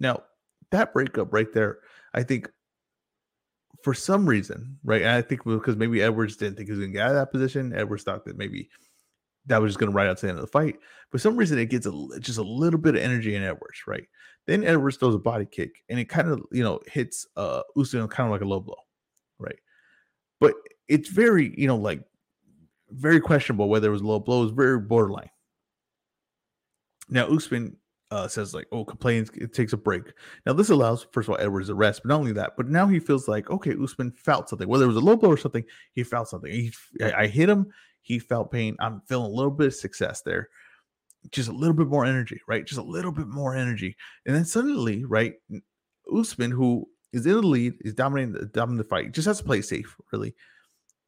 Now 0.00 0.22
that 0.70 0.94
breakup 0.94 1.30
right 1.30 1.52
there, 1.52 1.80
I 2.14 2.22
think 2.22 2.50
for 3.82 3.92
some 3.92 4.26
reason, 4.26 4.78
right? 4.82 5.02
And 5.02 5.10
I 5.10 5.20
think 5.20 5.44
because 5.44 5.76
maybe 5.76 6.02
Edwards 6.02 6.38
didn't 6.38 6.56
think 6.56 6.68
he 6.68 6.72
was 6.72 6.78
going 6.78 6.92
to 6.92 6.96
get 6.96 7.02
out 7.02 7.10
of 7.10 7.16
that 7.16 7.32
position. 7.32 7.74
Edwards 7.74 8.02
thought 8.02 8.24
that 8.24 8.38
maybe 8.38 8.70
that 9.44 9.60
was 9.60 9.72
just 9.72 9.78
going 9.78 9.92
to 9.92 9.94
ride 9.94 10.08
out 10.08 10.16
to 10.18 10.26
the 10.26 10.30
end 10.30 10.38
of 10.38 10.46
the 10.46 10.50
fight. 10.50 10.76
For 11.10 11.18
some 11.18 11.36
reason, 11.36 11.58
it 11.58 11.66
gets 11.66 11.84
a, 11.84 11.92
just 12.20 12.38
a 12.38 12.42
little 12.42 12.80
bit 12.80 12.94
of 12.94 13.02
energy 13.02 13.34
in 13.36 13.42
Edwards, 13.42 13.82
right? 13.86 14.06
Then 14.46 14.64
Edwards 14.64 14.96
throws 14.96 15.14
a 15.14 15.18
body 15.18 15.44
kick, 15.44 15.82
and 15.90 15.98
it 15.98 16.06
kind 16.06 16.28
of 16.28 16.40
you 16.50 16.64
know 16.64 16.80
hits 16.86 17.26
uh 17.36 17.60
Usman 17.78 18.08
kind 18.08 18.26
of 18.26 18.32
like 18.32 18.40
a 18.40 18.46
low 18.46 18.60
blow, 18.60 18.76
right? 19.38 19.58
But 20.40 20.54
it's 20.88 21.10
very 21.10 21.54
you 21.58 21.66
know 21.66 21.76
like 21.76 22.02
very 22.94 23.20
questionable 23.20 23.68
whether 23.68 23.88
it 23.88 23.92
was 23.92 24.02
a 24.02 24.06
low 24.06 24.20
blows, 24.20 24.50
very 24.50 24.78
borderline. 24.78 25.30
Now 27.08 27.26
Usman 27.26 27.76
uh, 28.10 28.28
says 28.28 28.54
like, 28.54 28.66
oh, 28.72 28.84
complains, 28.84 29.30
it 29.34 29.52
takes 29.52 29.72
a 29.72 29.76
break. 29.76 30.04
Now 30.46 30.52
this 30.52 30.70
allows, 30.70 31.06
first 31.12 31.28
of 31.28 31.34
all, 31.34 31.40
Edwards 31.40 31.68
a 31.68 31.74
rest, 31.74 32.02
but 32.02 32.10
not 32.10 32.20
only 32.20 32.32
that, 32.32 32.52
but 32.56 32.68
now 32.68 32.86
he 32.86 33.00
feels 33.00 33.28
like, 33.28 33.50
okay, 33.50 33.74
Usman 33.82 34.12
felt 34.12 34.48
something, 34.48 34.68
whether 34.68 34.84
it 34.84 34.88
was 34.88 34.96
a 34.96 35.00
low 35.00 35.16
blow 35.16 35.30
or 35.30 35.36
something, 35.36 35.64
he 35.92 36.04
felt 36.04 36.28
something. 36.28 36.50
He, 36.50 36.72
I, 37.02 37.12
I 37.22 37.26
hit 37.26 37.48
him, 37.48 37.66
he 38.02 38.18
felt 38.18 38.52
pain. 38.52 38.76
I'm 38.78 39.02
feeling 39.08 39.32
a 39.32 39.34
little 39.34 39.50
bit 39.50 39.68
of 39.68 39.74
success 39.74 40.22
there, 40.22 40.48
just 41.30 41.48
a 41.48 41.52
little 41.52 41.74
bit 41.74 41.88
more 41.88 42.04
energy, 42.04 42.40
right? 42.46 42.64
Just 42.64 42.80
a 42.80 42.84
little 42.84 43.12
bit 43.12 43.28
more 43.28 43.56
energy, 43.56 43.96
and 44.26 44.34
then 44.34 44.44
suddenly, 44.44 45.04
right, 45.04 45.34
Usman, 46.14 46.50
who 46.50 46.88
is 47.12 47.26
in 47.26 47.32
the 47.32 47.42
lead, 47.42 47.74
is 47.80 47.94
dominating 47.94 48.32
the 48.32 48.46
dominating 48.46 48.78
the 48.78 48.84
fight, 48.84 49.12
just 49.12 49.26
has 49.26 49.38
to 49.38 49.44
play 49.44 49.62
safe, 49.62 49.96
really 50.12 50.34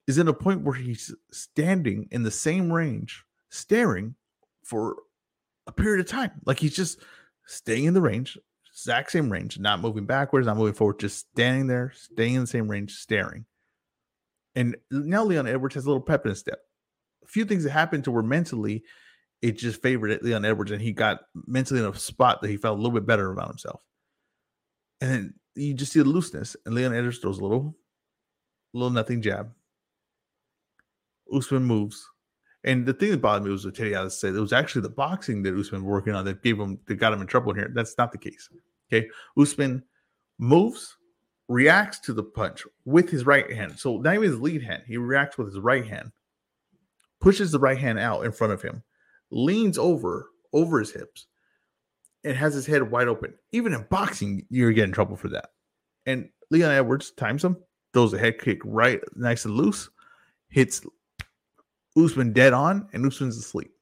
is 0.06 0.18
in 0.18 0.28
a 0.28 0.32
point 0.32 0.62
where 0.62 0.74
he's 0.74 1.14
standing 1.32 2.08
in 2.10 2.22
the 2.22 2.30
same 2.30 2.72
range, 2.72 3.24
staring 3.50 4.14
for 4.64 4.96
a 5.66 5.72
period 5.72 6.00
of 6.00 6.10
time. 6.10 6.32
Like 6.44 6.58
he's 6.58 6.76
just 6.76 7.00
staying 7.46 7.84
in 7.84 7.94
the 7.94 8.00
range, 8.00 8.38
exact 8.70 9.10
same 9.10 9.30
range, 9.30 9.58
not 9.58 9.80
moving 9.80 10.06
backwards, 10.06 10.46
not 10.46 10.56
moving 10.56 10.74
forward, 10.74 11.00
just 11.00 11.28
standing 11.30 11.66
there, 11.66 11.92
staying 11.94 12.34
in 12.34 12.42
the 12.42 12.46
same 12.46 12.70
range, 12.70 12.92
staring. 12.94 13.46
And 14.54 14.76
now 14.90 15.24
Leon 15.24 15.46
Edwards 15.46 15.74
has 15.74 15.84
a 15.84 15.88
little 15.88 16.02
pep 16.02 16.24
in 16.24 16.30
his 16.30 16.38
step. 16.38 16.60
A 17.24 17.26
few 17.26 17.44
things 17.44 17.64
that 17.64 17.70
happened 17.70 18.04
to 18.04 18.10
where 18.10 18.22
mentally 18.22 18.84
it 19.42 19.58
just 19.58 19.82
favored 19.82 20.22
Leon 20.22 20.44
Edwards, 20.44 20.70
and 20.70 20.80
he 20.80 20.92
got 20.92 21.20
mentally 21.46 21.80
in 21.80 21.86
a 21.86 21.94
spot 21.94 22.40
that 22.40 22.48
he 22.48 22.56
felt 22.56 22.78
a 22.78 22.80
little 22.80 22.98
bit 22.98 23.06
better 23.06 23.30
about 23.30 23.48
himself. 23.48 23.82
And 25.00 25.10
then 25.10 25.34
you 25.54 25.74
just 25.74 25.92
see 25.92 26.00
the 26.00 26.06
looseness, 26.06 26.56
and 26.64 26.74
Leon 26.74 26.94
Edwards 26.94 27.18
throws 27.18 27.38
a 27.38 27.42
little, 27.42 27.76
little 28.72 28.90
nothing 28.90 29.20
jab, 29.20 29.52
Usman 31.34 31.64
moves, 31.64 32.08
And 32.64 32.84
the 32.84 32.92
thing 32.92 33.12
that 33.12 33.22
bothered 33.22 33.44
me 33.44 33.50
was 33.50 33.64
what 33.64 33.76
Teddy 33.76 33.94
Atlas 33.94 34.18
said 34.20 34.34
it 34.34 34.40
was 34.40 34.52
actually 34.52 34.82
the 34.82 34.88
boxing 34.88 35.42
that 35.44 35.54
Usman 35.54 35.84
working 35.84 36.14
on 36.14 36.24
that 36.24 36.42
gave 36.42 36.58
him 36.58 36.78
that 36.86 36.96
got 36.96 37.12
him 37.12 37.20
in 37.20 37.26
trouble 37.26 37.54
here. 37.54 37.70
That's 37.72 37.96
not 37.96 38.12
the 38.12 38.18
case. 38.18 38.48
Okay, 38.92 39.08
Usman 39.38 39.84
moves, 40.38 40.96
reacts 41.48 42.00
to 42.00 42.12
the 42.12 42.22
punch 42.22 42.64
with 42.84 43.08
his 43.08 43.24
right 43.24 43.50
hand. 43.52 43.78
So 43.78 43.98
not 43.98 44.14
even 44.14 44.30
his 44.30 44.40
lead 44.40 44.62
hand, 44.62 44.82
he 44.86 44.96
reacts 44.96 45.38
with 45.38 45.48
his 45.48 45.60
right 45.60 45.86
hand, 45.86 46.10
pushes 47.20 47.52
the 47.52 47.60
right 47.60 47.78
hand 47.78 47.98
out 47.98 48.24
in 48.24 48.32
front 48.32 48.52
of 48.52 48.62
him, 48.62 48.82
leans 49.30 49.78
over 49.78 50.30
over 50.52 50.78
his 50.78 50.90
hips, 50.90 51.26
and 52.24 52.36
has 52.36 52.54
his 52.54 52.66
head 52.66 52.90
wide 52.90 53.08
open. 53.08 53.34
Even 53.52 53.74
in 53.74 53.86
boxing, 53.90 54.44
you're 54.48 54.72
getting 54.72 54.90
in 54.90 54.94
trouble 54.94 55.16
for 55.16 55.28
that. 55.28 55.50
And 56.06 56.28
Leon 56.50 56.72
Edwards 56.72 57.12
times 57.12 57.44
him, 57.44 57.56
throws 57.92 58.12
a 58.12 58.18
head 58.18 58.38
kick 58.40 58.60
right 58.64 59.00
nice 59.14 59.44
and 59.44 59.54
loose, 59.54 59.88
hits 60.48 60.82
Usman 61.96 62.32
dead 62.32 62.52
on, 62.52 62.88
and 62.92 63.06
Usman's 63.06 63.36
asleep. 63.36 63.72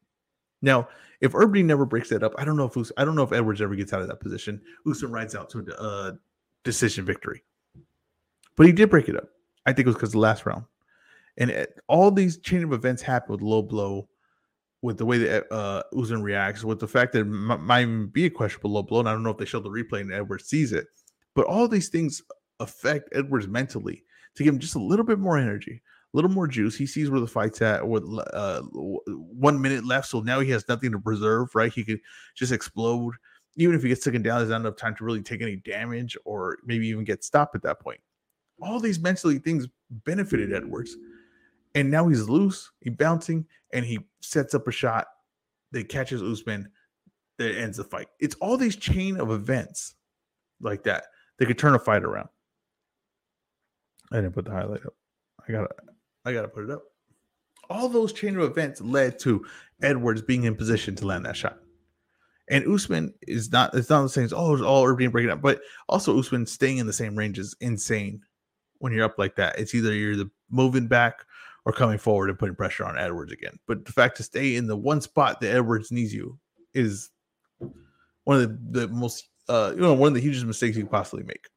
Now, 0.62 0.88
if 1.20 1.34
Herb 1.34 1.54
never 1.54 1.84
breaks 1.84 2.08
that 2.10 2.22
up, 2.22 2.34
I 2.38 2.44
don't 2.44 2.56
know 2.56 2.64
if 2.64 2.76
Us- 2.76 2.92
I 2.96 3.04
don't 3.04 3.16
know 3.16 3.22
if 3.22 3.32
Edwards 3.32 3.60
ever 3.60 3.74
gets 3.74 3.92
out 3.92 4.02
of 4.02 4.08
that 4.08 4.20
position. 4.20 4.60
Usman 4.88 5.12
rides 5.12 5.34
out 5.34 5.50
to 5.50 5.58
a 5.60 5.82
uh, 5.82 6.12
decision 6.64 7.04
victory, 7.04 7.42
but 8.56 8.66
he 8.66 8.72
did 8.72 8.90
break 8.90 9.08
it 9.08 9.16
up. 9.16 9.28
I 9.66 9.72
think 9.72 9.86
it 9.86 9.88
was 9.88 9.96
because 9.96 10.12
the 10.12 10.18
last 10.18 10.46
round, 10.46 10.64
and 11.38 11.50
it, 11.50 11.80
all 11.88 12.10
these 12.10 12.38
chain 12.38 12.62
of 12.64 12.72
events 12.72 13.02
happen 13.02 13.32
with 13.32 13.42
low 13.42 13.62
blow, 13.62 14.08
with 14.82 14.98
the 14.98 15.06
way 15.06 15.18
that 15.18 15.50
uh, 15.50 15.82
Usman 15.98 16.22
reacts, 16.22 16.62
with 16.62 16.78
the 16.78 16.88
fact 16.88 17.12
that 17.12 17.20
it 17.20 17.24
might 17.24 18.12
be 18.12 18.26
a 18.26 18.30
questionable 18.30 18.72
low 18.72 18.82
blow. 18.82 19.00
And 19.00 19.08
I 19.08 19.12
don't 19.12 19.22
know 19.22 19.30
if 19.30 19.38
they 19.38 19.46
show 19.46 19.60
the 19.60 19.70
replay 19.70 20.00
and 20.00 20.12
Edwards 20.12 20.44
sees 20.44 20.72
it, 20.72 20.86
but 21.34 21.46
all 21.46 21.66
these 21.66 21.88
things 21.88 22.22
affect 22.60 23.08
Edwards 23.12 23.48
mentally 23.48 24.04
to 24.34 24.44
give 24.44 24.52
him 24.52 24.60
just 24.60 24.74
a 24.74 24.80
little 24.80 25.04
bit 25.04 25.18
more 25.18 25.38
energy, 25.38 25.82
little 26.14 26.30
more 26.30 26.46
juice. 26.46 26.76
He 26.76 26.86
sees 26.86 27.10
where 27.10 27.20
the 27.20 27.26
fight's 27.26 27.60
at 27.60 27.86
with 27.86 28.04
uh, 28.32 28.62
one 28.62 29.60
minute 29.60 29.84
left. 29.84 30.08
So 30.08 30.20
now 30.20 30.40
he 30.40 30.50
has 30.50 30.66
nothing 30.68 30.92
to 30.92 30.98
preserve, 30.98 31.54
right? 31.54 31.72
He 31.72 31.84
could 31.84 32.00
just 32.34 32.52
explode. 32.52 33.14
Even 33.56 33.74
if 33.76 33.82
he 33.82 33.88
gets 33.88 34.04
taken 34.04 34.22
down, 34.22 34.38
there's 34.38 34.50
not 34.50 34.60
enough 34.60 34.76
time 34.76 34.94
to 34.96 35.04
really 35.04 35.22
take 35.22 35.42
any 35.42 35.56
damage 35.56 36.16
or 36.24 36.58
maybe 36.64 36.88
even 36.88 37.04
get 37.04 37.22
stopped 37.24 37.54
at 37.54 37.62
that 37.62 37.80
point. 37.80 38.00
All 38.60 38.80
these 38.80 39.00
mentally 39.00 39.38
things 39.38 39.66
benefited 39.90 40.52
Edwards. 40.52 40.96
And 41.74 41.90
now 41.90 42.08
he's 42.08 42.28
loose, 42.28 42.70
he's 42.80 42.94
bouncing, 42.94 43.46
and 43.72 43.84
he 43.84 43.98
sets 44.20 44.54
up 44.54 44.68
a 44.68 44.72
shot 44.72 45.08
that 45.72 45.88
catches 45.88 46.22
Usman 46.22 46.68
that 47.38 47.56
ends 47.56 47.76
the 47.76 47.84
fight. 47.84 48.06
It's 48.20 48.36
all 48.36 48.56
these 48.56 48.76
chain 48.76 49.18
of 49.18 49.30
events 49.30 49.94
like 50.60 50.84
that 50.84 51.06
that 51.38 51.46
could 51.46 51.58
turn 51.58 51.74
a 51.74 51.78
fight 51.80 52.04
around. 52.04 52.28
I 54.12 54.16
didn't 54.16 54.32
put 54.32 54.44
the 54.44 54.52
highlight 54.52 54.86
up. 54.86 54.94
I 55.48 55.52
gotta 55.52 55.68
I 56.24 56.32
gotta 56.32 56.48
put 56.48 56.64
it 56.64 56.70
up. 56.70 56.82
All 57.70 57.88
those 57.88 58.12
chain 58.12 58.36
of 58.36 58.42
events 58.42 58.80
led 58.80 59.18
to 59.20 59.44
Edwards 59.82 60.22
being 60.22 60.44
in 60.44 60.56
position 60.56 60.94
to 60.96 61.06
land 61.06 61.26
that 61.26 61.36
shot. 61.36 61.58
And 62.48 62.66
Usman 62.66 63.14
is 63.26 63.50
not 63.50 63.74
it's 63.74 63.88
not 63.88 64.02
the 64.02 64.08
same 64.08 64.24
as 64.24 64.32
oh 64.32 64.52
it's 64.52 64.62
all 64.62 64.84
Irving 64.84 65.10
breaking 65.10 65.30
up, 65.30 65.40
but 65.40 65.60
also 65.88 66.18
Usman 66.18 66.46
staying 66.46 66.78
in 66.78 66.86
the 66.86 66.92
same 66.92 67.16
range 67.16 67.38
is 67.38 67.56
insane 67.60 68.20
when 68.78 68.92
you're 68.92 69.04
up 69.04 69.18
like 69.18 69.36
that. 69.36 69.58
It's 69.58 69.74
either 69.74 69.94
you're 69.94 70.16
the 70.16 70.30
moving 70.50 70.86
back 70.86 71.24
or 71.64 71.72
coming 71.72 71.96
forward 71.96 72.28
and 72.28 72.38
putting 72.38 72.54
pressure 72.54 72.84
on 72.84 72.98
Edwards 72.98 73.32
again. 73.32 73.58
But 73.66 73.86
the 73.86 73.92
fact 73.92 74.18
to 74.18 74.22
stay 74.22 74.56
in 74.56 74.66
the 74.66 74.76
one 74.76 75.00
spot 75.00 75.40
that 75.40 75.54
Edwards 75.54 75.90
needs 75.90 76.12
you 76.12 76.38
is 76.74 77.10
one 78.24 78.40
of 78.40 78.42
the, 78.42 78.80
the 78.80 78.88
most 78.88 79.28
uh 79.48 79.72
you 79.74 79.80
know 79.80 79.94
one 79.94 80.08
of 80.08 80.14
the 80.14 80.20
hugest 80.20 80.44
mistakes 80.44 80.76
you 80.76 80.82
can 80.82 80.90
possibly 80.90 81.24
make. 81.24 81.48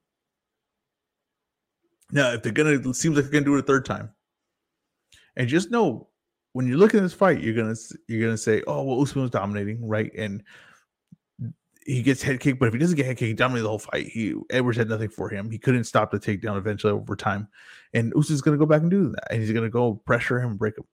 Now, 2.11 2.31
if 2.31 2.43
they're 2.43 2.53
gonna 2.53 2.71
it 2.71 2.95
seems 2.95 3.17
like 3.17 3.25
they're 3.25 3.33
gonna 3.33 3.45
do 3.45 3.55
it 3.55 3.59
a 3.59 3.63
third 3.63 3.85
time. 3.85 4.11
And 5.37 5.47
just 5.47 5.71
know 5.71 6.09
when 6.53 6.67
you 6.67 6.77
look 6.77 6.95
at 6.95 7.01
this 7.01 7.13
fight, 7.13 7.41
you're 7.41 7.53
gonna 7.53 7.75
you're 8.07 8.21
gonna 8.21 8.37
say, 8.37 8.63
Oh, 8.67 8.83
well, 8.83 9.01
Usman 9.01 9.21
was 9.21 9.31
dominating, 9.31 9.87
right? 9.87 10.11
And 10.17 10.43
he 11.85 12.01
gets 12.01 12.21
head 12.21 12.41
kicked, 12.41 12.59
but 12.59 12.67
if 12.67 12.73
he 12.73 12.79
doesn't 12.79 12.97
get 12.97 13.05
head 13.05 13.17
kicked, 13.17 13.27
he 13.27 13.33
dominated 13.33 13.63
the 13.63 13.69
whole 13.69 13.79
fight. 13.79 14.07
He 14.07 14.35
Edwards 14.49 14.77
had 14.77 14.89
nothing 14.89 15.09
for 15.09 15.29
him. 15.29 15.49
He 15.49 15.59
couldn't 15.59 15.85
stop 15.85 16.11
the 16.11 16.19
takedown 16.19 16.57
eventually 16.57 16.91
over 16.91 17.15
time. 17.15 17.47
And 17.93 18.11
Usman's 18.17 18.41
gonna 18.41 18.57
go 18.57 18.65
back 18.65 18.81
and 18.81 18.91
do 18.91 19.09
that. 19.09 19.31
And 19.31 19.39
he's 19.39 19.51
gonna 19.53 19.69
go 19.69 19.93
pressure 19.93 20.41
him, 20.41 20.57
break 20.57 20.77
him. 20.77 20.85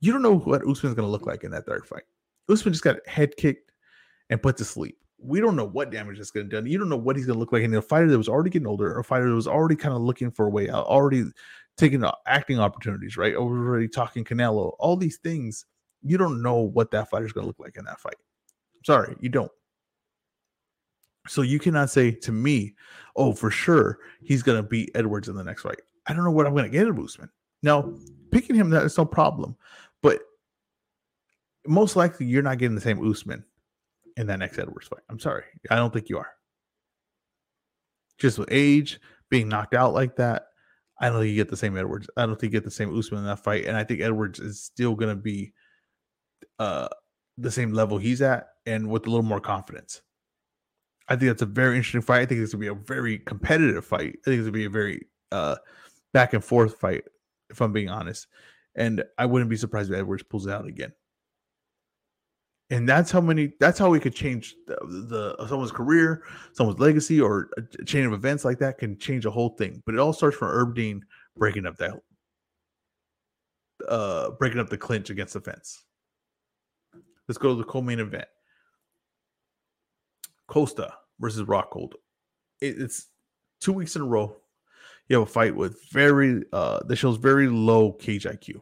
You 0.00 0.12
don't 0.12 0.22
know 0.22 0.38
what 0.38 0.68
Usman's 0.68 0.96
gonna 0.96 1.08
look 1.08 1.26
like 1.26 1.44
in 1.44 1.52
that 1.52 1.64
third 1.64 1.86
fight. 1.86 2.02
Usman 2.48 2.74
just 2.74 2.84
got 2.84 3.06
head 3.06 3.36
kicked 3.36 3.70
and 4.28 4.42
put 4.42 4.56
to 4.56 4.64
sleep. 4.64 4.98
We 5.22 5.40
don't 5.40 5.56
know 5.56 5.64
what 5.64 5.90
damage 5.90 6.18
is 6.18 6.30
going 6.30 6.50
to 6.50 6.62
do. 6.62 6.68
You 6.68 6.78
don't 6.78 6.88
know 6.88 6.96
what 6.96 7.16
he's 7.16 7.26
going 7.26 7.36
to 7.36 7.40
look 7.40 7.52
like 7.52 7.62
in 7.62 7.74
a 7.74 7.82
fighter 7.82 8.10
that 8.10 8.18
was 8.18 8.28
already 8.28 8.50
getting 8.50 8.66
older, 8.66 8.98
a 8.98 9.04
fighter 9.04 9.28
that 9.28 9.34
was 9.34 9.46
already 9.46 9.76
kind 9.76 9.94
of 9.94 10.02
looking 10.02 10.30
for 10.30 10.46
a 10.46 10.50
way 10.50 10.68
out, 10.68 10.86
already 10.86 11.24
taking 11.76 12.04
acting 12.26 12.58
opportunities, 12.58 13.16
right? 13.16 13.34
Already 13.34 13.88
talking 13.88 14.24
Canelo, 14.24 14.74
all 14.78 14.96
these 14.96 15.18
things. 15.18 15.64
You 16.02 16.18
don't 16.18 16.42
know 16.42 16.56
what 16.56 16.90
that 16.90 17.08
fighter's 17.08 17.32
going 17.32 17.44
to 17.44 17.46
look 17.46 17.60
like 17.60 17.76
in 17.76 17.84
that 17.84 18.00
fight. 18.00 18.16
Sorry, 18.84 19.14
you 19.20 19.28
don't. 19.28 19.52
So 21.28 21.42
you 21.42 21.60
cannot 21.60 21.88
say 21.88 22.10
to 22.10 22.32
me, 22.32 22.74
"Oh, 23.14 23.32
for 23.32 23.50
sure, 23.50 24.00
he's 24.22 24.42
going 24.42 24.60
to 24.60 24.68
beat 24.68 24.90
Edwards 24.96 25.28
in 25.28 25.36
the 25.36 25.44
next 25.44 25.62
fight." 25.62 25.80
I 26.08 26.14
don't 26.14 26.24
know 26.24 26.32
what 26.32 26.46
I'm 26.46 26.52
going 26.52 26.64
to 26.64 26.70
get 26.70 26.88
at 26.88 26.98
Usman. 26.98 27.30
Now, 27.62 27.94
picking 28.32 28.56
him 28.56 28.70
that 28.70 28.82
is 28.82 28.98
no 28.98 29.04
problem, 29.04 29.56
but 30.02 30.20
most 31.64 31.94
likely 31.94 32.26
you're 32.26 32.42
not 32.42 32.58
getting 32.58 32.74
the 32.74 32.80
same 32.80 33.08
Usman 33.08 33.44
in 34.16 34.26
that 34.26 34.38
next 34.38 34.58
Edwards 34.58 34.88
fight. 34.88 35.02
I'm 35.08 35.18
sorry. 35.18 35.44
I 35.70 35.76
don't 35.76 35.92
think 35.92 36.08
you 36.08 36.18
are. 36.18 36.30
Just 38.18 38.38
with 38.38 38.48
age, 38.50 39.00
being 39.30 39.48
knocked 39.48 39.74
out 39.74 39.94
like 39.94 40.16
that, 40.16 40.46
I 41.00 41.08
don't 41.08 41.18
think 41.18 41.30
you 41.30 41.36
get 41.36 41.48
the 41.48 41.56
same 41.56 41.76
Edwards. 41.76 42.08
I 42.16 42.26
don't 42.26 42.38
think 42.38 42.52
you 42.52 42.58
get 42.60 42.64
the 42.64 42.70
same 42.70 42.96
Usman 42.96 43.20
in 43.20 43.26
that 43.26 43.42
fight. 43.42 43.64
And 43.64 43.76
I 43.76 43.84
think 43.84 44.00
Edwards 44.00 44.38
is 44.38 44.62
still 44.62 44.94
going 44.94 45.14
to 45.14 45.20
be 45.20 45.52
uh, 46.58 46.88
the 47.38 47.50
same 47.50 47.72
level 47.72 47.98
he's 47.98 48.22
at 48.22 48.48
and 48.66 48.88
with 48.88 49.06
a 49.06 49.10
little 49.10 49.24
more 49.24 49.40
confidence. 49.40 50.02
I 51.08 51.16
think 51.16 51.30
that's 51.30 51.42
a 51.42 51.46
very 51.46 51.76
interesting 51.76 52.02
fight. 52.02 52.20
I 52.20 52.26
think 52.26 52.40
it's 52.40 52.52
going 52.52 52.66
to 52.66 52.74
be 52.74 52.80
a 52.80 52.84
very 52.84 53.18
competitive 53.18 53.84
fight. 53.84 54.00
I 54.00 54.22
think 54.24 54.38
it's 54.38 54.42
going 54.42 54.44
to 54.46 54.52
be 54.52 54.64
a 54.66 54.70
very 54.70 55.06
uh, 55.32 55.56
back 56.12 56.34
and 56.34 56.44
forth 56.44 56.76
fight, 56.76 57.04
if 57.50 57.60
I'm 57.60 57.72
being 57.72 57.88
honest. 57.88 58.28
And 58.76 59.02
I 59.18 59.26
wouldn't 59.26 59.50
be 59.50 59.56
surprised 59.56 59.90
if 59.90 59.98
Edwards 59.98 60.22
pulls 60.22 60.46
it 60.46 60.52
out 60.52 60.66
again 60.66 60.92
and 62.70 62.88
that's 62.88 63.10
how 63.10 63.20
many 63.20 63.52
that's 63.60 63.78
how 63.78 63.90
we 63.90 64.00
could 64.00 64.14
change 64.14 64.54
the, 64.66 65.36
the, 65.36 65.46
someone's 65.46 65.72
career 65.72 66.24
someone's 66.52 66.80
legacy 66.80 67.20
or 67.20 67.50
a 67.58 67.84
chain 67.84 68.06
of 68.06 68.12
events 68.12 68.44
like 68.44 68.58
that 68.58 68.78
can 68.78 68.98
change 68.98 69.26
a 69.26 69.30
whole 69.30 69.50
thing. 69.50 69.82
But 69.84 69.94
it 69.94 69.98
all 69.98 70.12
starts 70.12 70.36
from 70.36 70.48
Herb 70.48 70.74
Dean 70.74 71.04
breaking 71.36 71.66
up 71.66 71.76
that 71.76 72.00
uh 73.88 74.30
breaking 74.38 74.60
up 74.60 74.70
the 74.70 74.78
clinch 74.78 75.10
against 75.10 75.34
the 75.34 75.40
fence. 75.40 75.84
Let's 77.28 77.38
go 77.38 77.50
to 77.50 77.54
the 77.56 77.64
co-main 77.64 78.00
event. 78.00 78.26
Costa 80.48 80.92
versus 81.20 81.46
Rockhold 81.46 81.94
it, 82.60 82.78
it's 82.78 83.06
two 83.60 83.72
weeks 83.72 83.96
in 83.96 84.02
a 84.02 84.06
row 84.06 84.36
you 85.08 85.18
have 85.18 85.28
a 85.28 85.30
fight 85.30 85.54
with 85.54 85.78
very 85.90 86.42
uh 86.52 86.80
that 86.86 86.96
shows 86.96 87.16
very 87.16 87.48
low 87.48 87.92
cage 87.92 88.24
iq 88.24 88.60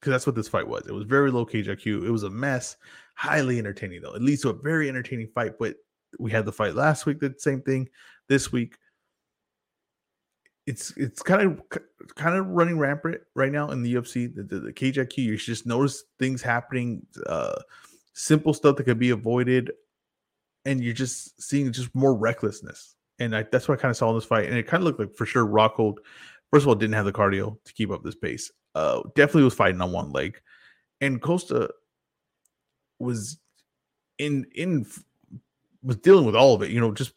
because 0.00 0.10
that's 0.10 0.26
what 0.26 0.36
this 0.36 0.48
fight 0.48 0.68
was 0.68 0.86
it 0.86 0.92
was 0.92 1.04
very 1.04 1.30
low 1.30 1.44
cage 1.44 1.66
iq 1.66 1.86
it 1.86 2.10
was 2.10 2.22
a 2.22 2.30
mess 2.30 2.76
highly 3.16 3.58
entertaining 3.58 4.02
though. 4.02 4.14
It 4.14 4.22
leads 4.22 4.42
to 4.42 4.50
a 4.50 4.54
very 4.54 4.88
entertaining 4.88 5.28
fight. 5.34 5.58
But 5.58 5.76
we 6.20 6.30
had 6.30 6.44
the 6.44 6.52
fight 6.52 6.74
last 6.74 7.06
week, 7.06 7.18
the 7.18 7.34
same 7.38 7.62
thing. 7.62 7.88
This 8.28 8.52
week, 8.52 8.76
it's 10.66 10.92
it's 10.96 11.22
kind 11.22 11.42
of 11.42 11.62
kind 12.14 12.36
of 12.36 12.46
running 12.46 12.78
rampant 12.78 13.20
right 13.34 13.50
now 13.50 13.70
in 13.70 13.82
the 13.82 13.94
UFC. 13.94 14.32
The, 14.32 14.42
the, 14.42 14.60
the 14.60 14.72
cage 14.72 14.96
IQ, 14.96 15.18
you 15.18 15.36
should 15.36 15.54
just 15.54 15.66
notice 15.66 16.04
things 16.18 16.42
happening, 16.42 17.04
uh, 17.26 17.60
simple 18.12 18.54
stuff 18.54 18.76
that 18.76 18.84
could 18.84 18.98
be 18.98 19.10
avoided, 19.10 19.72
and 20.64 20.82
you're 20.82 20.94
just 20.94 21.40
seeing 21.42 21.72
just 21.72 21.94
more 21.94 22.14
recklessness. 22.14 22.94
And 23.18 23.34
I, 23.34 23.46
that's 23.50 23.66
what 23.66 23.78
I 23.78 23.82
kind 23.82 23.90
of 23.90 23.96
saw 23.96 24.10
in 24.10 24.16
this 24.16 24.24
fight. 24.26 24.46
And 24.46 24.58
it 24.58 24.66
kind 24.66 24.82
of 24.82 24.84
looked 24.84 25.00
like 25.00 25.14
for 25.14 25.24
sure 25.24 25.46
Rockhold, 25.46 25.96
first 26.50 26.64
of 26.64 26.68
all, 26.68 26.74
didn't 26.74 26.94
have 26.94 27.06
the 27.06 27.12
cardio 27.12 27.56
to 27.64 27.72
keep 27.72 27.90
up 27.90 28.02
this 28.02 28.14
pace. 28.14 28.52
Uh, 28.76 29.00
definitely 29.14 29.42
was 29.42 29.54
fighting 29.54 29.80
on 29.80 29.90
one 29.90 30.12
leg, 30.12 30.38
and 31.00 31.22
Costa 31.22 31.70
was 32.98 33.38
in 34.18 34.46
in 34.54 34.84
was 35.82 35.96
dealing 35.96 36.26
with 36.26 36.36
all 36.36 36.54
of 36.54 36.60
it, 36.60 36.70
you 36.70 36.78
know, 36.78 36.92
just 36.92 37.14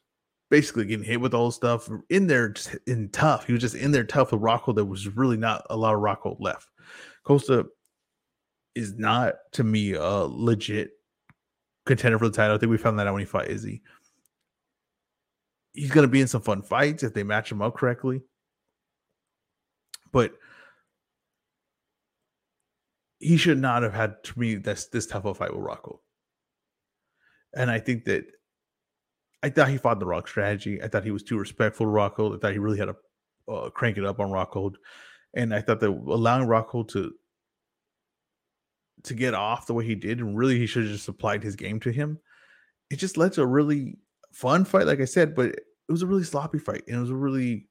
basically 0.50 0.86
getting 0.86 1.04
hit 1.04 1.20
with 1.20 1.34
all 1.34 1.48
the 1.48 1.52
stuff 1.52 1.90
in 2.10 2.28
there, 2.28 2.48
just 2.48 2.78
in 2.88 3.10
tough. 3.10 3.46
He 3.46 3.52
was 3.52 3.62
just 3.62 3.76
in 3.76 3.92
there 3.92 4.06
tough 4.06 4.32
with 4.32 4.40
Rockhold. 4.40 4.76
There 4.76 4.86
was 4.86 5.18
really 5.18 5.36
not 5.36 5.66
a 5.70 5.76
lot 5.76 5.94
of 5.94 6.00
Rockhold 6.00 6.38
left. 6.40 6.70
Costa 7.26 7.68
is 8.74 8.98
not 8.98 9.36
to 9.52 9.66
me 9.66 9.96
a 9.96 10.06
legit 10.06 10.92
contender 11.86 12.18
for 12.18 12.30
the 12.30 12.38
title. 12.38 12.56
I 12.56 12.58
think 12.58 12.70
we 12.70 12.78
found 12.78 12.98
that 13.00 13.08
out 13.08 13.12
when 13.12 13.22
he 13.22 13.26
fought 13.26 13.50
Izzy. 13.50 13.82
He's 15.74 15.92
going 15.92 16.08
to 16.08 16.12
be 16.12 16.22
in 16.22 16.28
some 16.28 16.42
fun 16.42 16.62
fights 16.62 17.04
if 17.04 17.14
they 17.14 17.24
match 17.24 17.52
him 17.52 17.62
up 17.62 17.76
correctly. 17.76 18.22
But 20.14 20.32
he 23.20 23.38
should 23.38 23.60
not 23.60 23.84
have 23.84 23.94
had 23.94 24.24
to 24.24 24.40
me 24.40 24.56
this 24.56 24.88
this 24.88 25.06
tough 25.06 25.26
a 25.26 25.34
fight 25.34 25.54
with 25.54 25.66
Rockhold. 25.66 26.00
And 27.54 27.70
I 27.70 27.80
think 27.80 28.06
that 28.06 28.26
I 29.44 29.50
thought 29.50 29.70
he 29.70 29.78
fought 29.78 30.00
the 30.00 30.06
wrong 30.06 30.26
strategy. 30.26 30.82
I 30.82 30.88
thought 30.88 31.04
he 31.04 31.12
was 31.12 31.24
too 31.24 31.38
respectful 31.38 31.86
to 31.86 31.92
Rockhold. 31.92 32.36
I 32.36 32.40
thought 32.40 32.54
he 32.54 32.60
really 32.60 32.78
had 32.78 32.90
to 32.90 33.54
uh, 33.54 33.70
crank 33.70 33.98
it 33.98 34.06
up 34.06 34.20
on 34.20 34.30
Rockhold. 34.30 34.76
And 35.34 35.54
I 35.54 35.62
thought 35.62 35.80
that 35.80 35.90
allowing 35.90 36.48
Rockhold 36.48 36.90
to 36.90 37.14
to 39.04 39.14
get 39.14 39.34
off 39.34 39.68
the 39.68 39.74
way 39.74 39.86
he 39.86 39.96
did, 39.96 40.20
and 40.20 40.38
really 40.38 40.58
he 40.58 40.66
should 40.66 40.84
have 40.84 40.92
just 40.92 41.08
applied 41.08 41.44
his 41.44 41.56
game 41.56 41.80
to 41.82 41.92
him. 41.92 42.20
It 42.90 42.98
just 42.98 43.18
led 43.18 43.34
to 43.34 43.44
a 43.44 43.48
really 43.48 43.98
fun 44.34 44.66
fight, 44.66 44.88
like 44.88 45.00
I 45.00 45.06
said, 45.06 45.36
but 45.36 45.50
it 45.50 45.92
was 45.92 46.02
a 46.02 46.08
really 46.08 46.24
sloppy 46.24 46.60
fight, 46.60 46.84
and 46.88 46.98
it 46.98 47.00
was 47.00 47.10
a 47.10 47.16
really 47.16 47.69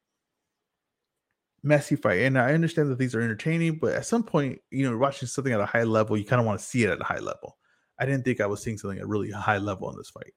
messy 1.63 1.97
fight. 1.97 2.23
And 2.23 2.39
I 2.39 2.55
understand 2.55 2.91
that 2.91 2.99
these 2.99 3.15
are 3.15 3.21
entertaining, 3.21 3.79
but 3.79 3.95
at 3.95 4.07
some 4.07 4.23
point, 4.23 4.61
you 4.71 4.89
know, 4.89 4.97
watching 4.97 5.29
something 5.29 5.53
at 5.53 5.61
a 5.61 5.67
high 5.67 5.85
level, 5.85 6.17
you 6.17 6.25
kind 6.25 6.41
of 6.41 6.47
want 6.47 6.61
to 6.61 6.65
see 6.65 6.85
it 6.85 6.91
at 6.91 7.01
a 7.01 7.05
high 7.05 7.19
level. 7.19 7.57
I 7.99 8.07
didn't 8.07 8.25
think 8.25 8.41
I 8.41 8.47
was 8.47 8.63
seeing 8.63 8.79
something 8.79 8.99
at 8.99 9.09
really 9.09 9.31
high 9.31 9.59
level 9.59 9.91
in 9.91 9.97
this 9.97 10.11
fight. 10.11 10.33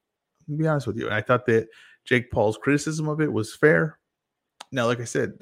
To 0.50 0.58
be 0.58 0.68
honest 0.68 0.88
with 0.88 0.98
you, 0.98 1.06
and 1.06 1.14
I 1.14 1.22
thought 1.22 1.46
that 1.46 1.68
Jake 2.06 2.32
Paul's 2.32 2.58
criticism 2.58 3.08
of 3.08 3.22
it 3.22 3.32
was 3.32 3.56
fair. 3.56 4.00
Now, 4.72 4.88
like 4.88 5.00
I 5.00 5.06
said, 5.06 5.34